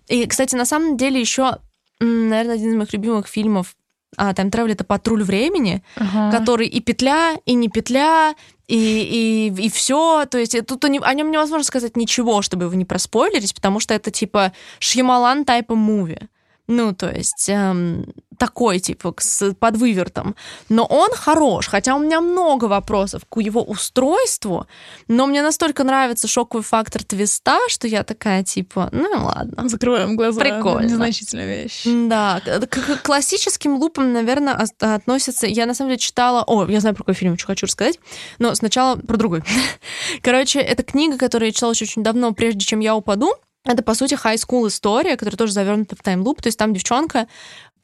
[0.08, 1.58] И, кстати, на самом деле еще,
[2.02, 3.76] наверное, один из моих любимых фильмов
[4.16, 6.38] о тайм-тревеле это «Патруль времени», Ага.
[6.38, 8.36] который и петля, и не петля,
[8.68, 10.26] и, и, и все.
[10.26, 14.12] То есть тут о нем невозможно сказать ничего, чтобы его не проспойлерить, потому что это
[14.12, 16.20] типа Шьямалан тайпа муви.
[16.68, 18.06] Ну, то есть эм,
[18.38, 20.36] такой, типа, с, под вывертом.
[20.70, 24.68] Но он хорош, хотя у меня много вопросов к его устройству,
[25.08, 29.68] но мне настолько нравится шоковый фактор твиста, что я такая, типа, ну ладно.
[29.70, 30.42] Закрываем глаза.
[30.42, 30.88] Прикольно.
[30.88, 31.84] Незначительная вещь.
[31.86, 35.48] Да, к, классическим лупам, наверное, ос- относятся...
[35.48, 36.44] Я, на самом деле, читала...
[36.46, 38.00] О, я знаю, про какой фильм хочу рассказать,
[38.40, 39.44] но сначала про другой.
[40.22, 43.34] Короче, это книга, которую я читала еще очень давно, прежде чем я упаду.
[43.68, 46.42] Это, по сути, high school история, которая тоже завернута в таймлуп.
[46.42, 47.28] То есть там девчонка,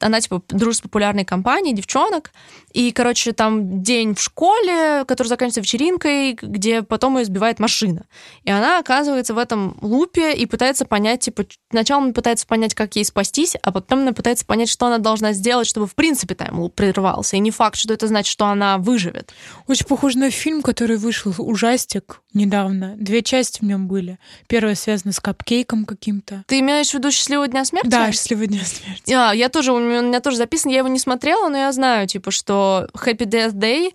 [0.00, 2.32] она, типа, дружит с популярной компанией девчонок,
[2.72, 8.06] и, короче, там день в школе, который заканчивается вечеринкой, где потом ее сбивает машина.
[8.42, 12.96] И она оказывается в этом лупе и пытается понять, типа, сначала она пытается понять, как
[12.96, 16.74] ей спастись, а потом она пытается понять, что она должна сделать, чтобы, в принципе, таймлуп
[16.74, 17.36] прервался.
[17.36, 19.32] И не факт, что это значит, что она выживет.
[19.66, 22.94] Очень похож на фильм, который вышел, ужастик, недавно.
[22.96, 24.18] Две части в нем были.
[24.48, 26.44] Первая связана с капкейком каким-то.
[26.46, 27.88] Ты имеешь в виду «Счастливого дня смерти»?
[27.88, 29.12] Да, «Счастливый дня смерти».
[29.12, 31.72] А, я тоже, у меня, у меня тоже записан, я его не смотрела, но я
[31.72, 33.92] знаю, типа, что Happy Death Day,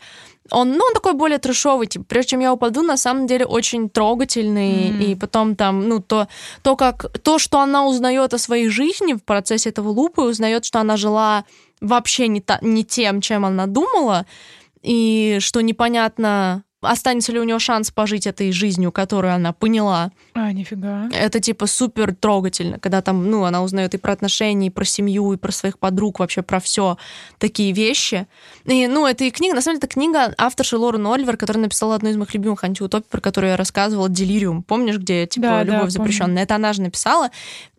[0.51, 3.89] он, ну, он такой более трешовый, типа, прежде чем я упаду, на самом деле очень
[3.89, 5.01] трогательный, Мгм.
[5.01, 6.27] и потом там, ну, то,
[6.63, 10.65] то, как, то, что она узнает о своей жизни в процессе этого лупа, и узнает,
[10.65, 11.43] что она жила
[11.81, 14.25] вообще не, та, не тем, чем она думала,
[14.81, 20.11] и что непонятно, останется ли у нее шанс пожить этой жизнью, которую она поняла.
[20.33, 21.09] А, нифига.
[21.13, 25.33] Это типа супер трогательно, когда там, ну, она узнает и про отношения, и про семью,
[25.33, 26.97] и про своих подруг, вообще про все
[27.37, 28.27] такие вещи.
[28.65, 31.95] И, ну, это и книга, на самом деле, это книга авторши Лорен Оливер, которая написала
[31.95, 34.63] одну из моих любимых антиутопий, про которую я рассказывала, «Делириум».
[34.63, 35.91] Помнишь, где, типа, Да, да, «Любовь помню.
[35.91, 36.43] запрещенная»?
[36.43, 37.29] Это она же написала.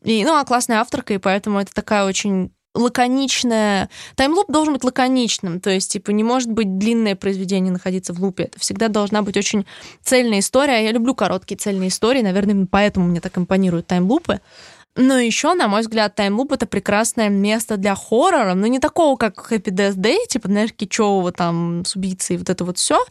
[0.03, 3.91] И, ну, она классная авторка, и поэтому это такая очень лаконичная...
[4.15, 8.45] Таймлуп должен быть лаконичным, то есть, типа, не может быть длинное произведение находиться в лупе.
[8.45, 9.67] Это всегда должна быть очень
[10.03, 10.85] цельная история.
[10.85, 14.41] Я люблю короткие цельные истории, наверное, поэтому мне так импонируют таймлупы.
[14.97, 19.51] Но еще, на мой взгляд, таймлуп это прекрасное место для хоррора, но не такого, как
[19.51, 23.03] Happy Death Day, типа, знаешь, кичевого там с убийцей, вот это вот все.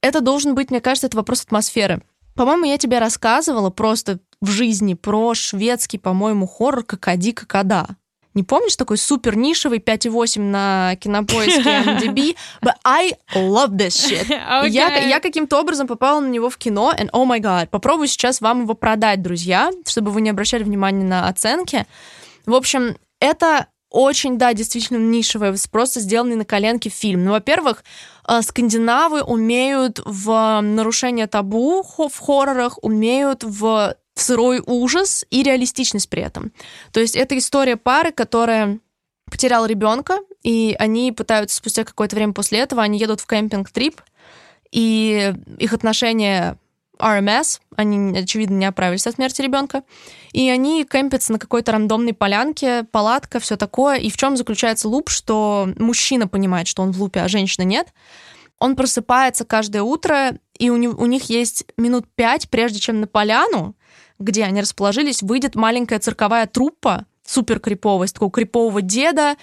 [0.00, 2.02] Это должен быть, мне кажется, это вопрос атмосферы.
[2.34, 7.96] По-моему, я тебе рассказывала просто в жизни про шведский, по-моему, хоррор «Какади Какада».
[8.34, 12.36] Не помнишь такой супер нишевый 5,8 на кинопоиске MDB?
[12.62, 14.26] But I love this shit.
[14.68, 15.08] Я, Окей.
[15.08, 18.62] я каким-то образом попала на него в кино, and oh my god, попробую сейчас вам
[18.62, 21.86] его продать, друзья, чтобы вы не обращали внимания на оценки.
[22.46, 27.24] В общем, это очень, да, действительно нишевый, просто сделанный на коленке фильм.
[27.24, 27.84] Ну, во-первых,
[28.26, 36.22] э, скандинавы умеют в нарушение табу в хоррорах, умеют в сырой ужас и реалистичность при
[36.22, 36.52] этом.
[36.92, 38.78] То есть это история пары, которая
[39.30, 44.00] потеряла ребенка, и они пытаются спустя какое-то время после этого, они едут в кемпинг-трип,
[44.70, 46.58] и их отношения
[46.98, 49.82] RMS, они, очевидно, не оправились от смерти ребенка,
[50.32, 53.96] и они кемпятся на какой-то рандомной полянке, палатка, все такое.
[53.96, 57.88] И в чем заключается луп, что мужчина понимает, что он в лупе, а женщина нет.
[58.58, 63.74] Он просыпается каждое утро, и у, у них есть минут пять, прежде чем на поляну,
[64.22, 69.36] где они расположились, выйдет маленькая цирковая труппа, супер криповая, такого крипового деда,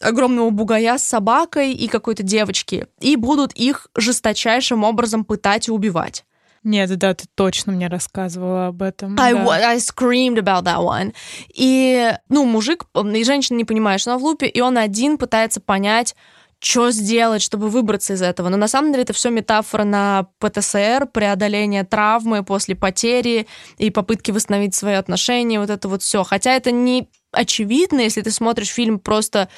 [0.00, 6.24] огромного бугая с собакой и какой-то девочки, и будут их жесточайшим образом пытать и убивать.
[6.64, 9.18] Нет, да, ты точно мне рассказывала об этом.
[9.18, 9.70] I, да.
[9.70, 11.12] I screamed about that one.
[11.52, 15.60] И, ну, мужик и женщина не понимает, что она в лупе, и он один пытается
[15.60, 16.14] понять,
[16.62, 18.48] что сделать, чтобы выбраться из этого.
[18.48, 23.48] Но на самом деле это все метафора на ПТСР, преодоление травмы после потери
[23.78, 26.22] и попытки восстановить свои отношения, вот это вот все.
[26.22, 29.48] Хотя это не очевидно, если ты смотришь фильм просто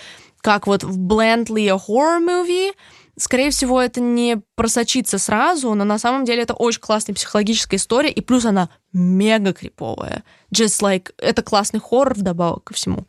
[0.41, 2.73] как вот в blendly a horror movie,
[3.17, 8.11] скорее всего, это не просочится сразу, но на самом деле это очень классная психологическая история,
[8.11, 10.23] и плюс она мега криповая.
[10.55, 13.07] Just like, это классный хоррор вдобавок ко всему.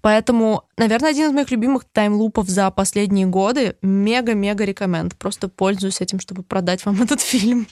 [0.00, 3.76] Поэтому, наверное, один из моих любимых таймлупов за последние годы.
[3.82, 5.16] Мега-мега рекоменд.
[5.16, 7.68] Просто пользуюсь этим, чтобы продать вам этот фильм.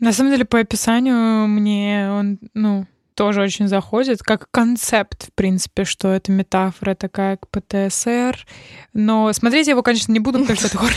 [0.00, 2.86] На самом деле, по описанию мне он, ну,
[3.18, 8.46] тоже очень заходит, как концепт, в принципе, что это метафора такая к ПТСР.
[8.92, 10.78] Но смотреть я его, конечно, не буду, потому что это.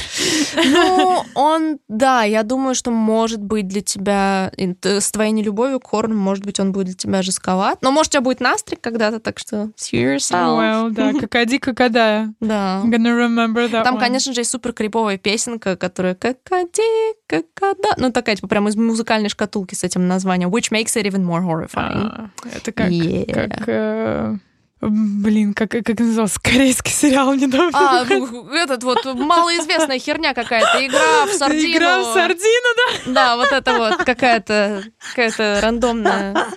[0.53, 4.51] Ну, он, да, я думаю, что может быть для тебя,
[4.83, 7.79] с твоей нелюбовью к хоррору, может быть, он будет для тебя жестковат.
[7.81, 10.59] Но, может, у тебя будет настрик когда-то, так что see yourself.
[10.59, 12.29] Well, да, какая когда.
[12.39, 12.81] Да.
[12.85, 13.99] Gonna remember that Там, one.
[13.99, 17.89] конечно же, есть супер криповая песенка, которая какади, какада.
[17.97, 21.41] Ну, такая, типа, прям из музыкальной шкатулки с этим названием, which makes it even more
[21.41, 22.09] horrifying.
[22.11, 23.25] А, это как, Yeah.
[23.25, 24.35] как э,
[24.81, 27.71] блин, как, как назывался корейский сериал недавно.
[27.73, 31.71] А, ну, этот вот малоизвестная херня какая-то, игра в сардину.
[31.77, 33.11] Игра в сардину, да?
[33.13, 36.47] Да, вот это вот какая-то какая-то рандомная.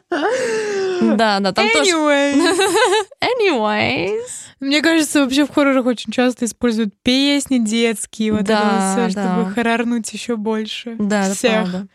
[1.17, 1.91] Да, да, там тоже.
[1.91, 2.55] Anyway.
[3.41, 4.21] Anyways.
[4.61, 9.23] Мне кажется, вообще в хоррорах очень часто используют песни детские, вот Да, это всё, да.
[9.37, 10.97] чтобы хоррорнуть еще больше.
[10.99, 11.53] Да, всех.
[11.71, 11.87] правда.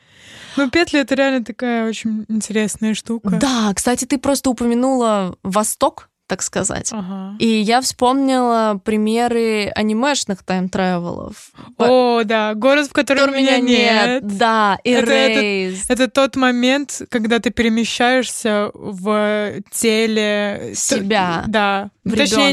[0.58, 3.30] Ну, петли это реально такая очень интересная штука.
[3.30, 6.90] Да, кстати, ты просто упомянула Восток, так сказать.
[6.94, 7.36] Ага.
[7.40, 11.52] И я вспомнила примеры анимешных тайм-тревелов.
[11.78, 14.26] О, да, город, в котором меня нет.
[14.38, 15.86] Да, Это- это- Erased.
[15.90, 21.44] Это тот момент, когда ты перемещаешься в теле Себя.
[21.48, 21.90] Да.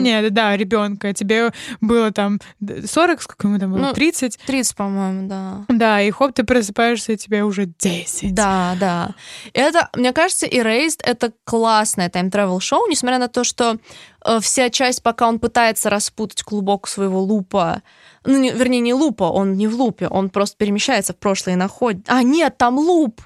[0.00, 1.12] Нет, да, ребенка.
[1.12, 3.78] Тебе было там 40, сколько ему там было?
[3.78, 4.38] Ну, 30.
[4.46, 5.64] 30, по-моему, да.
[5.68, 8.34] Да, и хоп, ты просыпаешься, и тебе уже 10.
[8.34, 9.14] Да, да.
[9.52, 13.78] Это, мне кажется, Erased— это классное тайм-тревел шоу, несмотря на то, что
[14.24, 17.82] э, вся часть, пока он пытается распутать клубок своего лупа,
[18.24, 21.58] ну, не- вернее, не лупа, он не в лупе, он просто перемещается в прошлое и
[21.58, 22.04] находит...
[22.08, 23.20] А, нет, там луп!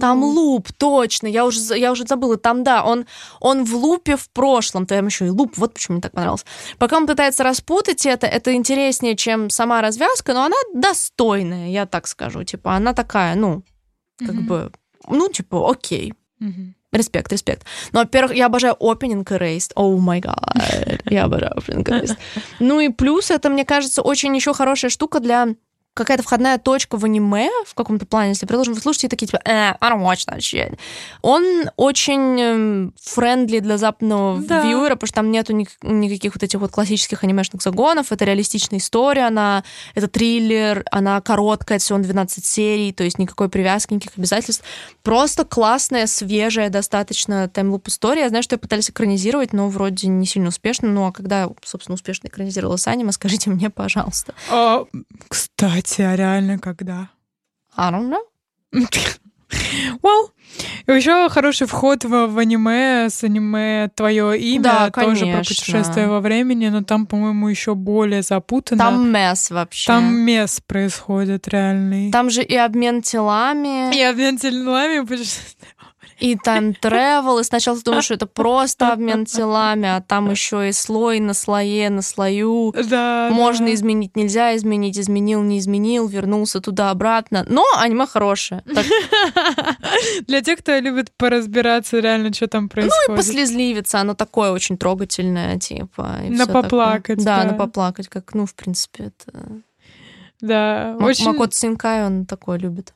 [0.00, 3.06] Там луп, точно, я уже, я уже забыла, там, да, он,
[3.40, 6.44] он в лупе в прошлом, там еще и луп, вот почему мне так понравилось.
[6.78, 12.06] Пока он пытается распутать это, это интереснее, чем сама развязка, но она достойная, я так
[12.06, 13.62] скажу, типа, она такая, ну,
[14.18, 14.46] как Мгм.
[14.46, 14.72] бы,
[15.08, 16.14] ну, типа, окей.
[16.38, 16.74] Мгм.
[16.92, 17.66] Респект, респект.
[17.92, 19.70] Ну, во-первых, я обожаю Opening Erased.
[19.76, 20.36] Oh my God.
[21.04, 22.16] Я обожаю Opening Erased.
[22.58, 25.48] Ну и плюс это, мне кажется, очень еще хорошая штука для
[25.94, 29.40] какая-то входная точка в аниме в каком-то плане, если, предположим, вы слушаете и такие, типа,
[29.44, 30.78] э, I don't watch that shit.
[31.22, 31.44] Он
[31.76, 34.62] очень friendly для западного Да.
[34.62, 38.24] viewer а, потому что там нету ник- никаких вот этих вот классических анимешных загонов, это
[38.24, 39.64] реалистичная история, она,
[39.94, 44.64] это триллер, она короткая, всего 12 серий, то есть никакой привязки, никаких обязательств.
[45.02, 48.22] Просто классная, свежая, достаточно таймлуп история.
[48.22, 50.88] Я знаю, что ее пытались экранизировать, но вроде не сильно успешно.
[50.88, 54.34] Ну, а когда, собственно, успешно экранизировалась аниме, скажите мне, пожалуйста.
[54.50, 54.84] А,
[55.28, 57.10] кстати, а реально когда?
[57.76, 58.22] I don't know.
[60.02, 60.30] Well,
[60.86, 66.20] еще хороший вход в, в аниме с аниме Твое имя Да, тоже про путешествие во
[66.20, 68.84] времени, но там, по-моему, еще более запутанно.
[68.84, 69.86] Там месс вообще.
[69.86, 72.10] Там мес происходит реальный.
[72.10, 75.74] Там же и обмен телами, И обмен телами путешествие.
[76.20, 80.68] И тайм тревел и сначала ты думаешь, что это просто обмен телами, а там еще
[80.68, 82.72] и слой на слое, на слою.
[82.88, 83.74] Да, Можно да.
[83.74, 87.44] изменить, нельзя изменить, изменил, не изменил, вернулся туда-обратно.
[87.48, 88.62] Но аниме хорошее.
[88.74, 88.86] Так,
[90.26, 93.16] Для тех, кто любит поразбираться реально, что там ну и происходит.
[93.16, 96.20] послезливиться, оно такое очень трогательное, типа.
[96.28, 97.52] На поплакать, Да, да.
[97.52, 99.62] на поплакать, как, ну, в принципе, это...
[100.40, 101.26] Да, Ма- очень...
[101.26, 102.94] Макото Синкай, он такое любит.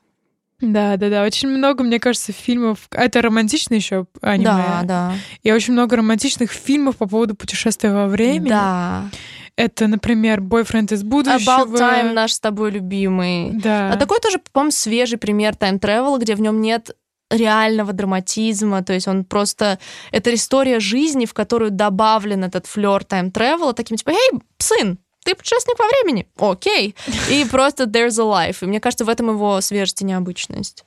[0.61, 1.25] Да, да, да.
[1.25, 2.89] Очень много, мне кажется, фильмов.
[2.91, 4.45] Это романтичное еще аниме.
[4.45, 5.15] Да, да.
[5.43, 8.49] И очень много романтичных фильмов по поводу путешествия во времени.
[8.49, 9.11] Да.
[9.57, 11.65] Это, например, «Бойфренд из будущего».
[11.65, 13.53] About Time наш с тобой любимый.
[13.53, 13.93] Да.
[13.93, 16.91] А такой тоже, по-моему, свежий пример тайм-тревела, где в нем нет
[17.31, 19.79] реального драматизма, то есть он просто...
[20.13, 25.79] Это история жизни, в которую добавлен этот флер тайм-тревела, таким типа, «Эй, сын, ты путешественник
[25.79, 26.95] во времени, окей».
[27.29, 28.59] И просто there's a life.
[28.61, 30.85] И мне кажется, в этом его свежесть и необычность.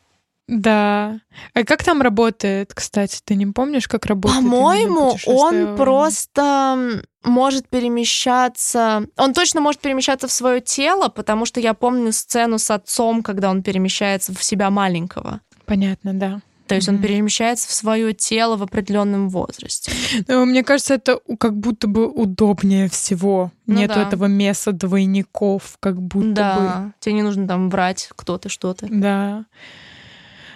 [0.47, 1.19] Да.
[1.53, 3.19] А как там работает, кстати?
[3.23, 4.41] Ты не помнишь, как работает?
[4.41, 9.07] По-моему, он просто может перемещаться...
[9.17, 13.49] Он точно может перемещаться в свое тело, потому что я помню сцену с отцом, когда
[13.49, 15.41] он перемещается в себя маленького.
[15.65, 16.39] Понятно, да.
[16.67, 19.91] То есть он перемещается в свое тело в определенном возрасте.
[20.27, 23.51] Ну, мне кажется, это как будто бы удобнее всего.
[23.65, 24.03] Ну Нету да.
[24.03, 26.33] этого места двойников, как будто бы.
[26.33, 28.87] да, тебе не нужно там брать кто ты, что ты.
[28.89, 29.45] Да.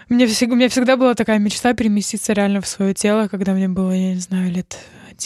[0.09, 3.69] Мне всегда, у меня всегда была такая мечта переместиться реально в свое тело, когда мне
[3.69, 4.77] было, я не знаю, лет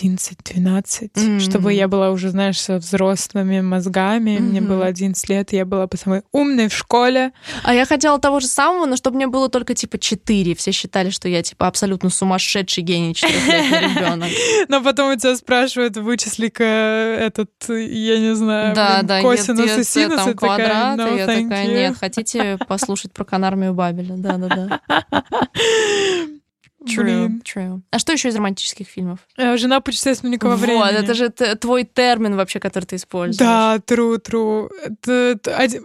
[0.03, 1.39] 11-12, М.
[1.39, 4.37] чтобы я была уже, знаешь, со взрослыми мозгами.
[4.39, 4.69] Мне Мгм.
[4.69, 7.31] было 11 лет, я была бы самой умной в школе.
[7.63, 10.55] А я хотела того же самого, но чтобы мне было только типа 4.
[10.55, 14.29] Все считали, что я типа абсолютно сумасшедший гений ребенок.
[14.67, 20.15] Но потом у тебя спрашивают, вычисли-ка этот, я не знаю, Да, да, косинус и синус.
[20.17, 21.73] там и такая, квадрат, «No, и я такая, you».
[21.73, 24.15] нет, хотите послушать про Канармию Бабеля?
[24.17, 24.79] Да-да-да.
[26.85, 27.81] True, true.
[27.91, 29.19] А что еще из романтических фильмов?
[29.37, 30.81] Э, Жена путешественника во времени.
[30.83, 33.37] Вот, это же твой термин вообще, который ты используешь.
[33.37, 34.69] Да, true, true.
[34.83, 35.39] Это,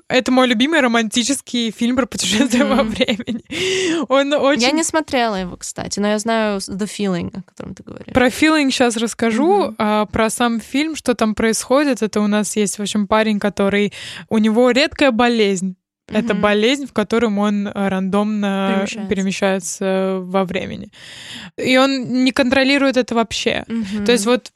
[0.09, 2.91] это, мой любимый романтический фильм про путешествие во Мгм.
[2.91, 4.05] времени.
[4.09, 4.63] Он очень...
[4.63, 8.13] Я не смотрела его, кстати, но я знаю The Feeling, о котором ты говоришь.
[8.13, 9.75] Про филинг сейчас расскажу, Мгм.
[9.79, 12.03] а про сам фильм, что там происходит.
[12.03, 13.93] Это у нас есть, в общем, парень, который...
[14.29, 15.77] У него редкая болезнь.
[16.11, 16.43] Это Мгм.
[16.43, 19.09] болезнь, в котором он э, рандомно Перемещается.
[19.09, 20.89] перемещается во времени.
[21.57, 23.65] И он не контролирует это вообще.
[23.69, 24.05] Мгм.
[24.05, 24.53] То есть вот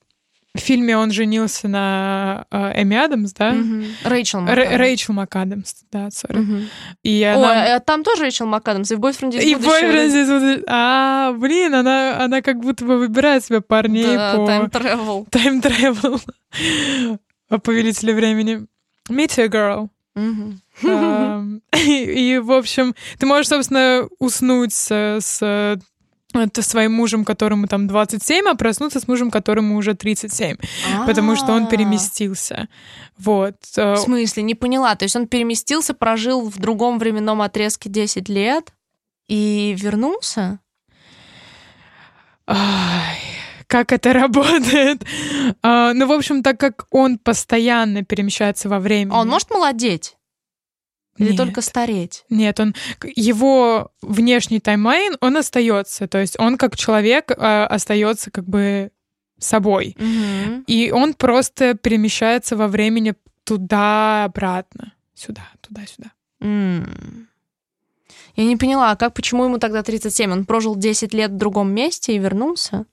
[0.56, 3.54] в фильме он женился на э, Эми Адамс, да?
[4.04, 4.70] Рэйчел МакАдамс.
[4.78, 6.36] Рэйчел МакАдамс, да, сори.
[6.38, 6.68] Мгм.
[7.02, 7.74] И Ой, она...
[7.76, 9.70] а там тоже Рэйчел МакАдамс, и в «Бойфренде из И будущего».
[9.72, 14.40] бойфренд здесь вот- А, блин, она, она как будто бы выбирает себе парней Да, по
[14.48, 15.28] Time Travel.
[15.30, 17.18] time travel.
[17.48, 18.66] О повелителе времени.
[19.10, 19.88] Meet your girl.
[21.76, 25.78] И, в общем, ты можешь, собственно, уснуть с,
[26.32, 30.56] это своим мужем, которому там 27, а проснуться с мужем, которому уже 37,
[31.06, 31.66] потому что он А.
[31.66, 32.68] переместился.
[33.18, 33.54] Вот.
[33.76, 34.42] Э, В смысле?
[34.42, 34.94] Не поняла.
[34.96, 38.72] То есть он переместился, прожил в другом временном отрезке 10 лет
[39.28, 40.58] и вернулся?
[42.46, 43.18] Ай,
[43.66, 45.04] как это работает?
[45.62, 49.14] А, ну, в общем, так как он постоянно перемещается во времени.
[49.14, 50.16] А он может молодеть?
[51.16, 51.36] Или Нет.
[51.36, 52.24] только стареть?
[52.28, 52.74] Нет, он
[53.14, 58.90] его внешний таймлайн, он остается, то есть он как человек а, остается как бы
[59.38, 60.64] собой, Мгм.
[60.66, 66.10] и он просто перемещается во времени туда обратно, сюда, туда сюда.
[66.40, 67.28] М.
[68.34, 70.32] Я не поняла, а как, почему ему тогда 37?
[70.32, 72.86] Он прожил 10 лет в другом месте и вернулся?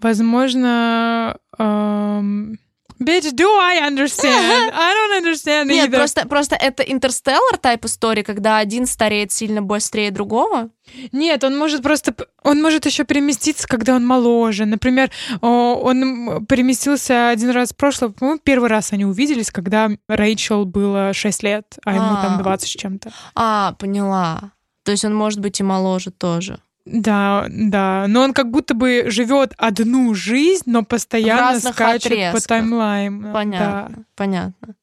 [0.00, 2.58] Возможно, эм,
[3.00, 4.24] bitch, do I understand?
[4.74, 5.96] I don't understand Нет, either.
[5.96, 10.70] просто, просто это интерстеллар тайп истории, когда один стареет сильно быстрее другого?
[11.12, 14.64] Нет, он может просто, он может еще переместиться, когда он моложе.
[14.66, 21.12] Например, он переместился один раз в прошлое, по-моему, первый раз они увиделись, когда Рэйчел было
[21.12, 22.22] 6 лет, а ему А.
[22.22, 23.10] там 20 с чем-то.
[23.34, 24.52] А, поняла.
[24.84, 26.58] То есть он может быть и моложе тоже.
[26.86, 32.42] Да, да, но он как будто бы живет одну жизнь, но постоянно скачет по отрезках.
[32.46, 33.32] таймлайну.
[33.32, 34.74] Понятно, понятно.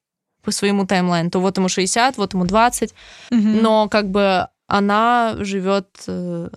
[0.44, 1.30] По своему таймлайну.
[1.30, 2.94] То вот ему 60, вот ему 20,
[3.30, 3.38] Да.
[3.38, 3.62] Мгм.
[3.62, 6.50] но как бы она живет э,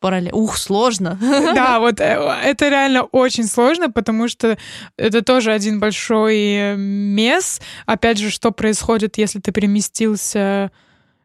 [0.00, 0.36] параллельно.
[0.38, 1.18] Ух, сложно.
[1.54, 4.56] Да, вот э, это реально очень сложно, потому что
[4.96, 7.60] это тоже один большой э, мес.
[7.86, 10.70] Опять же, что происходит, если ты переместился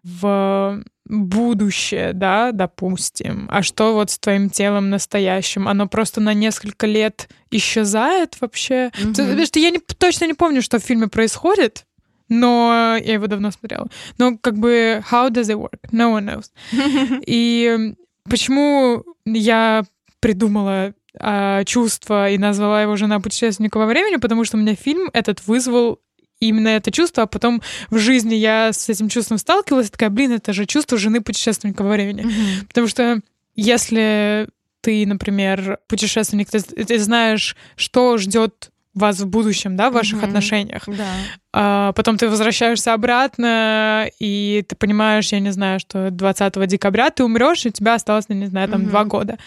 [0.04, 5.68] в будущее, да, допустим, а что вот с твоим телом настоящим?
[5.68, 8.92] Оно просто на несколько лет исчезает вообще?
[8.94, 11.86] Потому что я не, точно не помню, что в фильме происходит,
[12.30, 13.88] но я его давно смотрела.
[14.18, 15.80] Но как бы how does it work?
[15.92, 17.22] No one knows.
[17.26, 17.94] И
[18.30, 19.84] почему я
[20.20, 25.10] придумала а, чувство и назвала его «Жена путешественника во времени», потому что у меня фильм
[25.14, 26.00] этот вызвал
[26.40, 30.34] именно это чувство, а потом в жизни я с этим чувством сталкивалась, и такая, блин,
[30.34, 32.22] это же чувство жены путешественника во времени.
[32.24, 32.68] Мгм.
[32.68, 33.20] Потому что
[33.56, 34.48] если
[34.82, 40.26] ты, например, путешественник, ты, ты знаешь, что ждет вас в будущем, да, в ваших Мгм.
[40.30, 40.84] отношениях.
[40.88, 41.12] Да.
[41.54, 47.24] А потом ты возвращаешься обратно, и ты понимаешь, я не знаю, что 20 декабря ты
[47.24, 48.90] умрешь, и у тебя осталось, не знаю, там Мгм.
[48.90, 49.38] два года.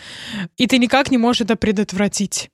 [0.57, 2.51] И ты никак не можешь это предотвратить.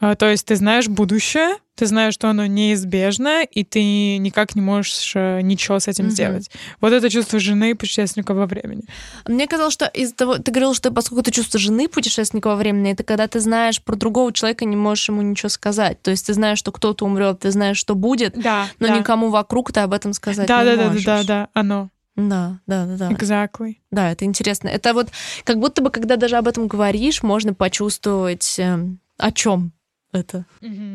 [0.00, 4.60] А, То есть ты знаешь будущее, ты знаешь, что оно неизбежно, и ты никак не
[4.60, 6.12] можешь э, ничего с этим Мгм.
[6.12, 6.50] сделать.
[6.80, 8.84] Вот это чувство жены путешественника во времени.
[9.26, 12.92] Мне казалось, что из-за того, ты говорил, что поскольку ты чувство жены путешественника во времени,
[12.92, 16.00] это когда ты знаешь про другого человека, не можешь ему ничего сказать.
[16.02, 18.98] То есть ты знаешь, что кто-то умрет, ты знаешь, что будет, Да, но да.
[18.98, 21.04] никому вокруг ты об этом сказать Да, не да, да, да, можешь.
[21.04, 21.90] да, да, оно.
[22.16, 23.08] Да, да, да, да.
[23.10, 23.76] Exactly.
[23.90, 24.68] Да, это интересно.
[24.68, 25.08] Это вот
[25.42, 29.72] как будто бы, когда даже об этом говоришь, можно почувствовать, эм, о чем
[30.14, 30.44] это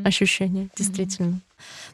[0.03, 1.41] ощущение, действительно.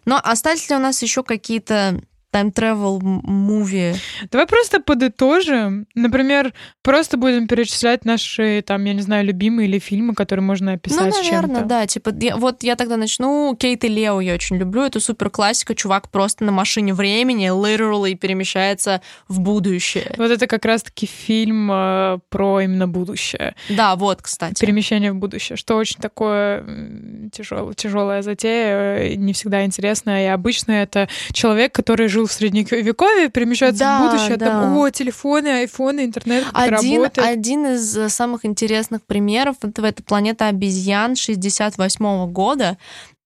[0.05, 2.01] Но остались ли у нас еще какие-то
[2.35, 3.93] тайм-тревел муви?
[4.31, 5.87] Давай просто подытожим.
[5.95, 10.99] Например, просто будем перечислять наши, там, я не знаю, любимые или фильмы, которые можно описать
[11.15, 11.65] Ну, наверное, чем-то.
[11.65, 11.87] да.
[11.87, 13.55] Типа, я- вот я тогда начну.
[13.57, 14.81] Кейт и Лео я очень люблю.
[14.83, 15.75] Это супер классика.
[15.75, 20.13] Чувак просто на машине времени literally перемещается в будущее.
[20.17, 23.55] Вот это как раз-таки фильм э, про именно будущее.
[23.69, 24.59] Да, вот, кстати.
[24.59, 26.65] Перемещение в будущее, что очень такое
[27.31, 30.25] тяжел, тяжелая затея, э, не всегда интересная.
[30.25, 34.45] И обычно это человек, который жил в средневековье, перемещается Да, в будущее, да.
[34.47, 37.27] там, о, телефоны, айфоны, интернет, как Один, работает.
[37.27, 42.77] один из э, самых интересных примеров это, это планета обезьян 68 года.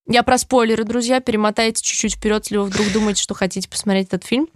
[0.07, 4.25] Я про спойлеры, друзья, перемотайте чуть-чуть вперед, если вы вдруг думаете, что хотите посмотреть этот
[4.25, 4.47] фильм.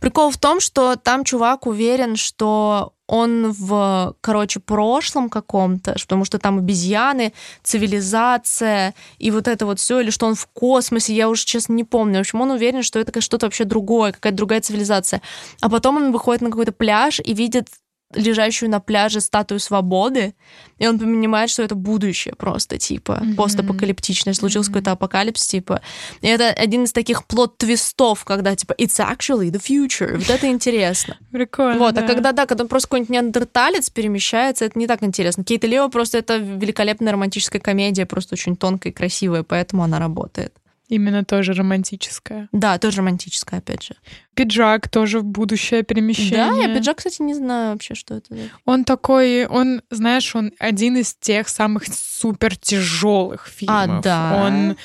[0.00, 6.38] Прикол в том, что там чувак уверен, что он в, короче, прошлом каком-то, потому что
[6.38, 11.44] там обезьяны, цивилизация и вот это вот все, или что он в космосе, я уже
[11.44, 12.18] честно не помню.
[12.18, 15.22] В общем, он уверен, что это что-то вообще другое, какая-то другая цивилизация.
[15.60, 17.68] А потом он выходит на какой-то пляж и видит
[18.14, 20.34] лежащую на пляже статую свободы,
[20.78, 23.34] и он понимает, что это будущее просто, типа, mm-hmm.
[23.34, 24.74] постапокалиптичное, случился mm-hmm.
[24.74, 25.80] какой-то апокалипсис, типа.
[26.20, 30.16] И это один из таких плод-твистов, когда, типа, it's actually the future.
[30.16, 31.18] Вот это интересно.
[31.32, 32.04] Прикольно, Вот, да.
[32.04, 35.44] а когда, да, когда просто какой-нибудь неандерталец перемещается, это не так интересно.
[35.44, 39.98] Кейт и Лео просто это великолепная романтическая комедия, просто очень тонкая и красивая, поэтому она
[39.98, 40.52] работает.
[40.88, 42.48] Именно тоже романтическая.
[42.52, 43.94] Да, тоже романтическая, опять же.
[44.34, 46.50] Пиджак тоже в будущее перемещение.
[46.50, 48.34] Да, я пиджак, кстати, не знаю вообще, что это.
[48.64, 53.98] Он такой, он, знаешь, он один из тех самых супер тяжелых фильмов.
[53.98, 54.42] А, да.
[54.46, 54.76] Он,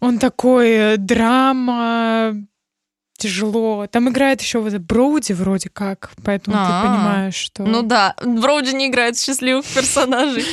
[0.00, 2.34] он такой драма,
[3.18, 3.86] тяжело.
[3.88, 6.82] Там играет еще вот Броуди вроде как, поэтому ты А-а.
[6.86, 7.64] понимаешь, что...
[7.64, 10.44] Ну да, Броуди не играет счастливых персонажей.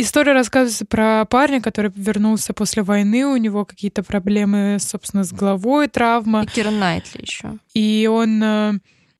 [0.00, 5.88] История рассказывается про парня, который вернулся после войны, у него какие-то проблемы, собственно, с головой,
[5.88, 7.58] травма, И Кира Найтли еще.
[7.74, 8.72] и он э,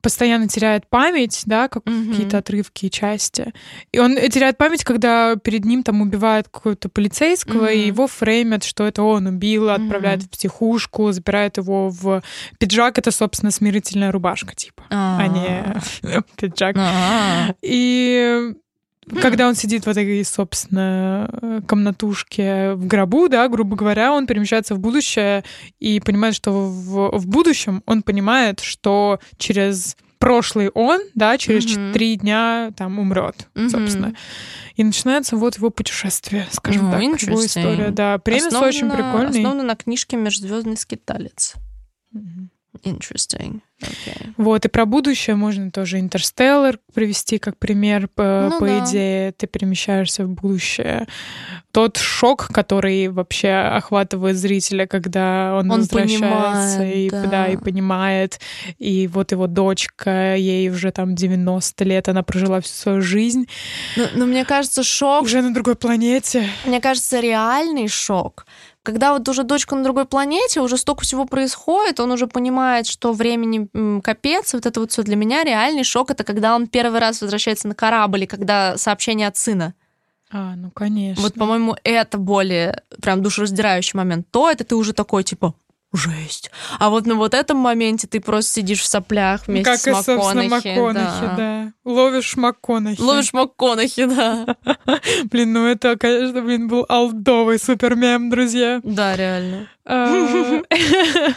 [0.02, 2.10] постоянно теряет память, да, как Мгм.
[2.10, 3.52] какие-то отрывки и части.
[3.92, 7.72] И он теряет память, когда перед ним там убивают какого-то полицейского, Мгм.
[7.72, 12.22] и его фреймят, что это он убил, отправляют в психушку, запирают его в
[12.58, 12.98] пиджак.
[12.98, 16.76] Это, собственно, смирительная рубашка, типа, а не пиджак.
[16.78, 17.54] А-а.
[17.62, 18.52] И
[19.20, 24.78] когда он сидит в этой, собственно, комнатушке в гробу, да, грубо говоря, он перемещается в
[24.78, 25.44] будущее
[25.78, 32.16] и понимает, что в, в будущем он понимает, что через прошлый он, да, через три
[32.16, 33.70] дня там умрет, Мгм.
[33.70, 34.14] собственно.
[34.74, 37.90] И начинается вот его путешествие, скажем Ну, так, его история.
[37.90, 39.38] Да, премис очень прикольный.
[39.38, 41.54] Основана на книжке «Межзвездный скиталец».
[42.10, 42.50] Мгм.
[42.84, 43.60] Interesting.
[43.80, 44.32] Okay.
[44.36, 48.08] Вот, и про будущее можно тоже Интерстеллар привести как пример.
[48.08, 48.84] По, Ну по да.
[48.84, 51.06] идее, ты перемещаешься в будущее.
[51.70, 57.46] Тот шок, который вообще охватывает зрителя, когда он, Он возвращается понимает, и, да.
[57.46, 58.40] и понимает.
[58.78, 63.46] И вот его дочка, ей уже там 90 лет, она прожила всю свою жизнь
[63.96, 66.48] Но, но мне кажется, шок, уже на другой планете.
[66.64, 68.44] мне кажется, реальный шок.
[68.88, 73.12] Когда вот уже дочка на другой планете, уже столько всего происходит, он уже понимает, что
[73.12, 73.68] времени
[74.00, 77.68] капец, вот это вот все для меня реальный шок, это когда он первый раз возвращается
[77.68, 79.74] на корабль, и когда сообщение от сына.
[80.30, 81.22] А, ну конечно.
[81.22, 84.26] Вот, по-моему, это более прям душераздирающий момент.
[84.30, 85.52] То это ты уже такой, типа,
[85.92, 86.50] жесть.
[86.78, 89.92] А вот на вот этом моменте ты просто сидишь в соплях вместе как с и,
[89.92, 90.68] собственно, МакКонахи.
[90.68, 91.34] МакКонахи, да.
[91.36, 91.72] да.
[91.84, 93.00] Ловишь МакКонахи.
[93.00, 94.56] Ловишь МакКонахи, да.
[95.30, 98.80] Блин, ну это, конечно, блин, был алдовый супер мем, друзья.
[98.84, 99.68] Да, реально.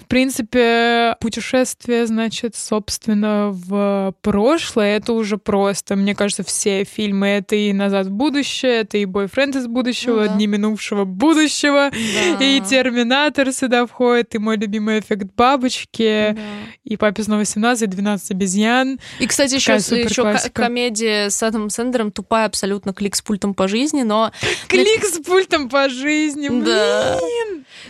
[0.00, 5.96] В принципе, путешествие, значит, собственно, в прошлое, это уже просто.
[5.96, 10.26] Мне кажется, все фильмы— это и «Назад в будущее», это и «Бойфренд из будущего», Ну
[10.28, 10.34] да.
[10.34, 12.44] «Дни минувшего будущего», Да.
[12.44, 16.40] и «Терминатор» сюда входит, и мой любимый эффект бабочки, Да.
[16.84, 18.98] и «Папе снова 17», и «12 обезьян».
[19.18, 24.02] И, кстати, еще, еще комедия с Адамом Сэндлером тупая абсолютно клик с пультом по жизни,
[24.02, 24.32] но
[24.68, 26.64] Клик с пультом по жизни, блин!
[26.64, 27.18] Да.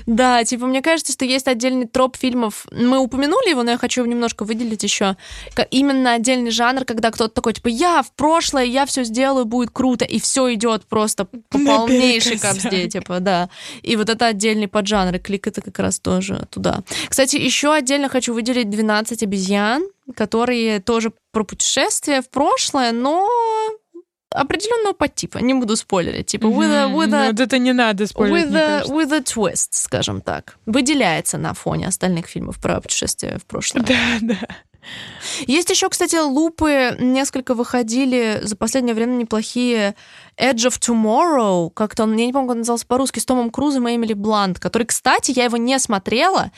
[0.07, 2.65] да, типа мне кажется, что есть отдельный троп фильмов.
[2.71, 5.17] Мы упомянули его, но я хочу немножко выделить еще.
[5.73, 10.05] Именно отдельный жанр, когда кто-то такой типа я в прошлое, я все сделаю, будет круто,
[10.05, 13.49] и все идет просто по полнейшей кобзде, типа да.
[13.83, 16.85] И вот это отдельный поджанр, и клик это как раз тоже туда.
[17.09, 19.83] Кстати, еще отдельно хочу выделить 12 обезьян,
[20.15, 23.29] которые тоже про путешествие в прошлое, но
[24.31, 25.39] определенного подтипа.
[25.39, 26.27] Не буду спойлерить.
[26.27, 29.21] Типа, with a, with Ну, a, вот это не надо спойлерить, with a, with a
[29.21, 30.59] twist, скажем так.
[30.67, 33.85] Выделяется на фоне остальных фильмов про путешествие в прошлое.
[33.85, 34.39] Да, да.
[35.47, 36.97] Есть еще, кстати, лупы.
[36.99, 39.95] Несколько выходили за последнее время неплохие.
[40.39, 43.89] Edge of Tomorrow, как-то он, я не помню, как он назывался по-русски, с Томом Крузом
[43.89, 46.53] и Эмили Блант, который, кстати, я его не смотрела,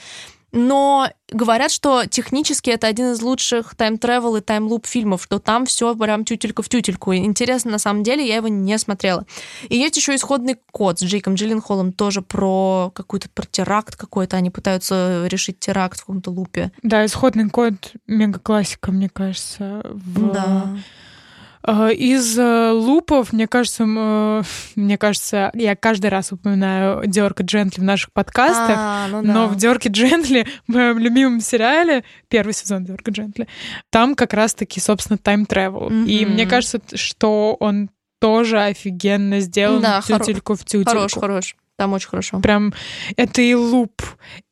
[0.52, 5.38] но говорят, что технически это один из лучших time travel и time loop фильмов, что
[5.38, 7.14] там все прям тютелька в тютельку.
[7.14, 9.24] Интересно, на самом деле, я его не смотрела.
[9.68, 14.36] И есть еще исходный код с Джейком Джилленхолом, тоже про какой-то про теракт какой-то.
[14.36, 16.72] Они пытаются решить теракт в каком-то loop е.
[16.82, 17.74] Да, исходный код
[18.06, 19.82] мега-классика, мне кажется.
[19.84, 20.76] в- Да.
[21.66, 24.42] Э, Из э, loop ов, мне кажется, э,
[24.76, 29.32] мне кажется, я каждый раз упоминаю Дирка Джентли в наших подкастах, А, ну да.
[29.32, 33.46] но в Дирке Джентли, в моем любимом сериале, первый сезон Дирка Джентли,
[33.90, 35.88] там как раз-таки, собственно, time travel.
[36.06, 36.34] И Мгм.
[36.34, 37.90] мне кажется, что он
[38.20, 40.90] тоже офигенно сделан Да, хоро- тютельку в тютельку.
[40.90, 41.56] Хорош, хорош.
[41.80, 42.40] Там очень хорошо.
[42.40, 42.74] Прям
[43.16, 44.02] это и loop,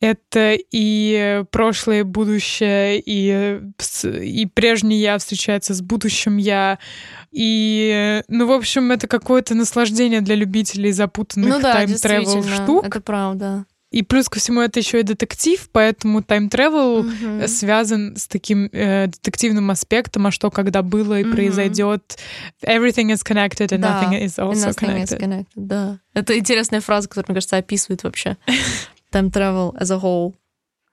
[0.00, 3.60] это и прошлое, и будущее, и,
[4.02, 6.78] и прежний я встречается с будущим я.
[7.30, 12.86] И, ну, в общем, это какое-то наслаждение для любителей запутанных ну, да, time travel штук.
[12.86, 13.66] Это правда.
[13.90, 17.48] И плюс ко всему это еще и детектив, поэтому time travel Мгм.
[17.48, 21.32] связан с таким э, детективным аспектом, а что когда было и Мгм.
[21.34, 22.18] произойдет.
[22.62, 25.18] Everything is connected and Да, nothing is And also nothing is connected.
[25.20, 25.98] connected, Да.
[26.12, 28.36] Это интересная фраза, которая, мне кажется, описывает вообще
[29.12, 30.34] time travel as a whole.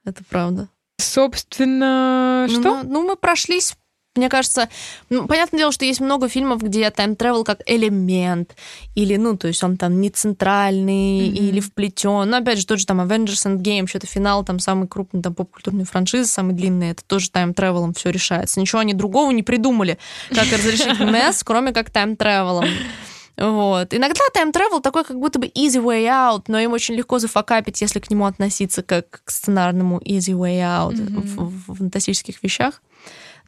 [0.06, 0.70] Это правда.
[0.98, 2.76] Собственно, Ну, что?
[2.76, 3.76] мы- Ну, мы прошлись
[4.16, 4.70] мне кажется,
[5.10, 8.56] ну, понятное дело, что есть много фильмов, где тайм-тревел как элемент,
[8.96, 11.36] или, ну, то есть он там не центральный, Мгм.
[11.36, 12.30] или вплетен.
[12.30, 15.86] Но, опять же, тот же там Avengers Endgame, что-то финал, там самый крупный там поп-культурный
[15.86, 18.60] франшизы, самый длинный, это тоже тайм-тревелом все решается.
[18.60, 19.98] Ничего они другого не придумали,
[20.30, 22.66] как разрешить месс, кроме как тайм-тревелом.
[23.38, 23.94] Вот.
[23.94, 28.00] Иногда тайм-тревел такой как будто бы easy way out, но им очень легко зафакапить, если
[28.00, 32.82] к нему относиться как к сценарному easy way out в, в- в фантастических вещах.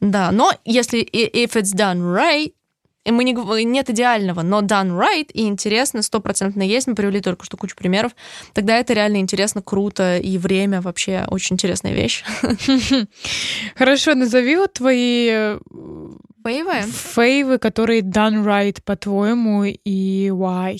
[0.00, 2.52] Да, но если if it's done right,
[3.04, 7.44] и мы не, нет идеального, но done right и интересно, стопроцентно есть, мы привели только
[7.46, 8.12] что кучу примеров,
[8.52, 12.22] тогда это реально интересно, круто, и время вообще очень интересная вещь.
[13.76, 15.58] Хорошо, назови вот твои э,
[16.38, 16.82] Боевая?
[16.82, 20.78] фейвы, которые done right, по-твоему, и why?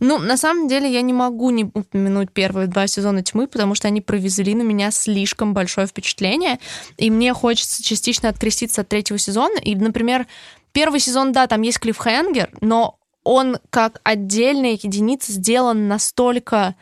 [0.00, 3.88] Ну, на самом деле, я не могу не упомянуть первые два сезона «Тьмы», потому что
[3.88, 6.58] они провезли на меня слишком большое впечатление,
[6.96, 9.58] и мне хочется частично откреститься от третьего сезона.
[9.58, 10.26] И, например,
[10.72, 16.74] первый сезон, да, там есть клиффхенгер, но он как отдельная единица сделан настолько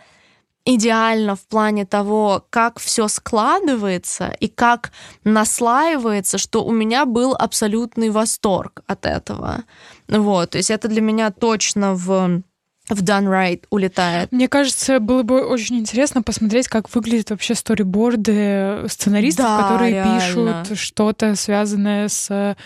[0.64, 4.92] идеально в плане того, как все складывается и как
[5.24, 9.64] наслаивается, что у меня был абсолютный восторг от этого.
[10.08, 12.42] Вот, то есть это для меня точно в
[12.88, 14.32] в Done Right улетает.
[14.32, 20.64] Мне кажется, было бы очень интересно посмотреть, как выглядят вообще сториборды сценаристов, Да, которые реально.
[20.64, 22.56] пишут что-то связанное с э,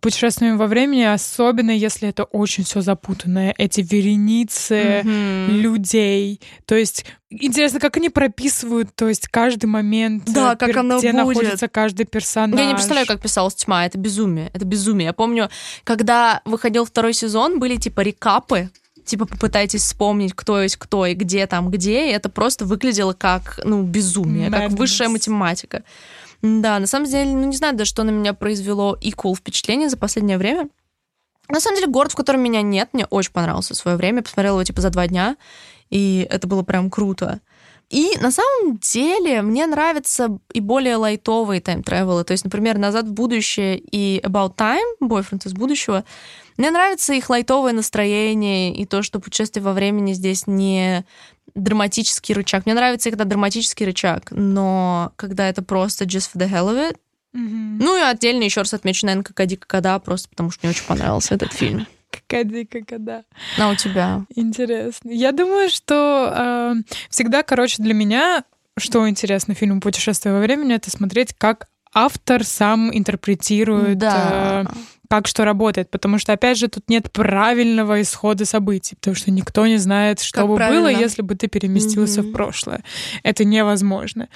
[0.00, 3.54] путешествиями во времени, особенно если это очень все запутанное.
[3.58, 5.60] Эти вереницы Мгм.
[5.60, 6.40] людей.
[6.66, 11.12] То есть интересно, как они прописывают, то есть каждый момент, Да, э, как оно где
[11.12, 11.16] будет.
[11.26, 12.58] находится каждый персонаж.
[12.58, 13.86] Я не представляю, как писалась тьма.
[13.86, 14.50] Это безумие.
[14.52, 15.06] Это безумие.
[15.06, 15.48] Я помню,
[15.84, 18.70] когда выходил второй сезон, были типа рекапы.
[19.10, 22.08] Типа попытайтесь вспомнить, кто есть кто и где там где.
[22.08, 24.76] И это просто выглядело как, ну, безумие, как Madness.
[24.76, 25.82] высшая математика.
[26.42, 29.96] Да, на самом деле, ну, не знаю даже, что на меня произвело equal впечатление за
[29.96, 30.68] последнее время.
[31.48, 34.18] На самом деле, город, в котором меня нет, мне очень понравился в свое время.
[34.18, 35.36] Я посмотрела его типа за два дня,
[35.90, 37.40] и это было прям круто.
[37.88, 42.22] И на самом деле мне нравятся и более лайтовые тайм-тревелы.
[42.22, 46.04] То есть, например, «Назад в будущее» и «About Time», «Бойфренд из будущего»,
[46.56, 51.04] мне нравится их лайтовое настроение и то, что путешествие во времени здесь не
[51.54, 52.66] драматический рычаг.
[52.66, 56.96] Мне нравится, когда драматический рычаг, но когда это просто just for the hell of it.
[57.32, 57.78] Мгм.
[57.78, 61.34] Ну и отдельно еще раз отмечу, наверное, «Какади Какада», просто потому что мне очень понравился
[61.34, 61.86] этот фильм.
[62.10, 63.22] Какая дикая когда.
[63.58, 64.24] А у тебя?
[64.34, 65.10] Интересно.
[65.10, 66.74] Я думаю, что э,
[67.08, 68.42] всегда, короче, для меня,
[68.76, 74.64] что интересно фильму «Путешествие во времени», это смотреть, как автор сам интерпретирует, Да.
[74.66, 74.74] э,
[75.10, 75.90] как что работает.
[75.90, 80.42] Потому что, опять же, тут нет правильного исхода событий, потому что никто не знает, что
[80.42, 80.80] Как бы правильно.
[80.82, 82.30] было, если бы ты переместился Мгм.
[82.30, 82.84] в прошлое.
[83.24, 84.28] Это невозможно.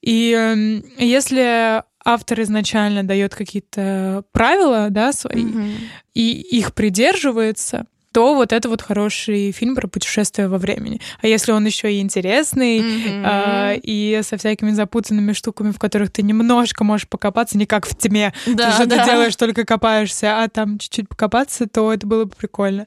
[0.00, 5.72] И эм, если автор изначально дает какие-то правила, да, свои, Мгм.
[6.14, 11.00] и их придерживается, то вот это вот хороший фильм про путешествие во времени.
[11.22, 13.22] А если он еще и интересный, Мгм.
[13.24, 17.96] а, и со всякими запутанными штуками, в которых ты немножко можешь покопаться, не как в
[17.96, 19.04] тьме, Да, что да.
[19.04, 22.86] ты делаешь, только копаешься, а там чуть-чуть покопаться, то это было бы прикольно.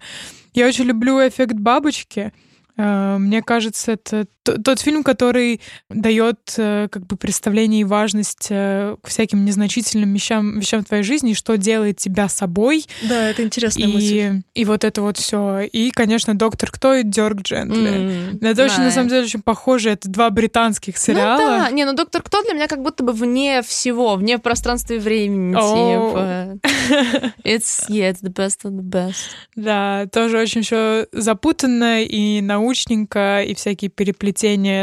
[0.54, 2.34] Я очень люблю эффект бабочки.
[2.76, 8.96] А, Мне кажется, это тот фильм, который дает э, как бы представление и важность э,
[9.02, 13.44] к всяким незначительным вещам, вещам в твоей жизни, и что делает тебя собой, Да, это
[13.44, 14.44] интересная мысль.
[14.54, 15.62] и, и вот это вот все.
[15.62, 17.88] И, конечно, доктор Кто и Дёрк Джентли.
[18.34, 18.92] М, Это очень, на да.
[18.92, 19.92] самом деле, очень похоже.
[19.92, 21.38] Это два британских Ну сериала.
[21.38, 25.00] да, не, ну Доктор Кто для меня как будто бы вне всего, вне пространства и
[25.00, 25.56] времени.
[25.58, 26.58] О.
[26.60, 27.34] типа.
[27.46, 29.16] It's, yeah, it's the best of the best.
[29.56, 34.33] Да, тоже очень еще запутанно и научненько, и всякие переплетения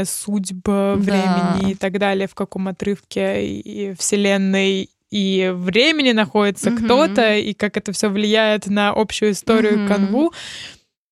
[0.07, 6.85] судьб, времени и так далее, в каком отрывке и вселенной и времени находится Мгм.
[6.85, 9.89] кто-то, и как это все влияет на общую историю Мгм.
[9.89, 10.33] канву.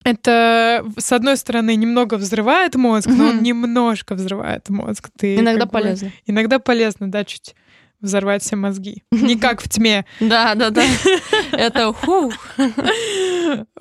[0.04, 5.10] Это, с одной стороны, немного взрывает мозг, но он немножко взрывает мозг.
[5.18, 6.12] Ты Иногда как бы- полезно.
[6.26, 7.54] Иногда полезно, да, чуть
[8.00, 9.02] взорвать все мозги.
[9.10, 10.04] Не как в тьме.
[10.20, 10.82] Да, да, да.
[11.52, 12.32] Это фу.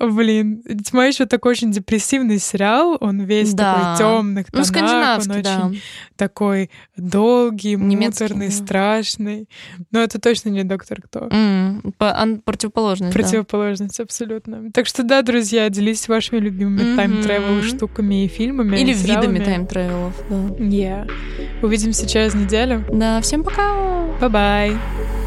[0.00, 2.96] Блин, тьма еще такой очень депрессивный сериал.
[3.00, 5.70] Он весь такой темных Ну, скандинавский, да.
[6.16, 9.48] такой долгий, муторный, страшный.
[9.90, 11.28] Но это точно не доктор кто.
[12.44, 13.12] Противоположность.
[13.14, 14.70] Противоположность, абсолютно.
[14.72, 18.76] Так что да, друзья, делитесь вашими любимыми time travel штуками и фильмами.
[18.78, 20.36] Или видами time travel ов, да.
[20.58, 21.10] Yeah.
[21.62, 22.84] Увидимся через неделю.
[22.92, 24.07] Да, всем пока!
[24.16, 25.17] Bye bye.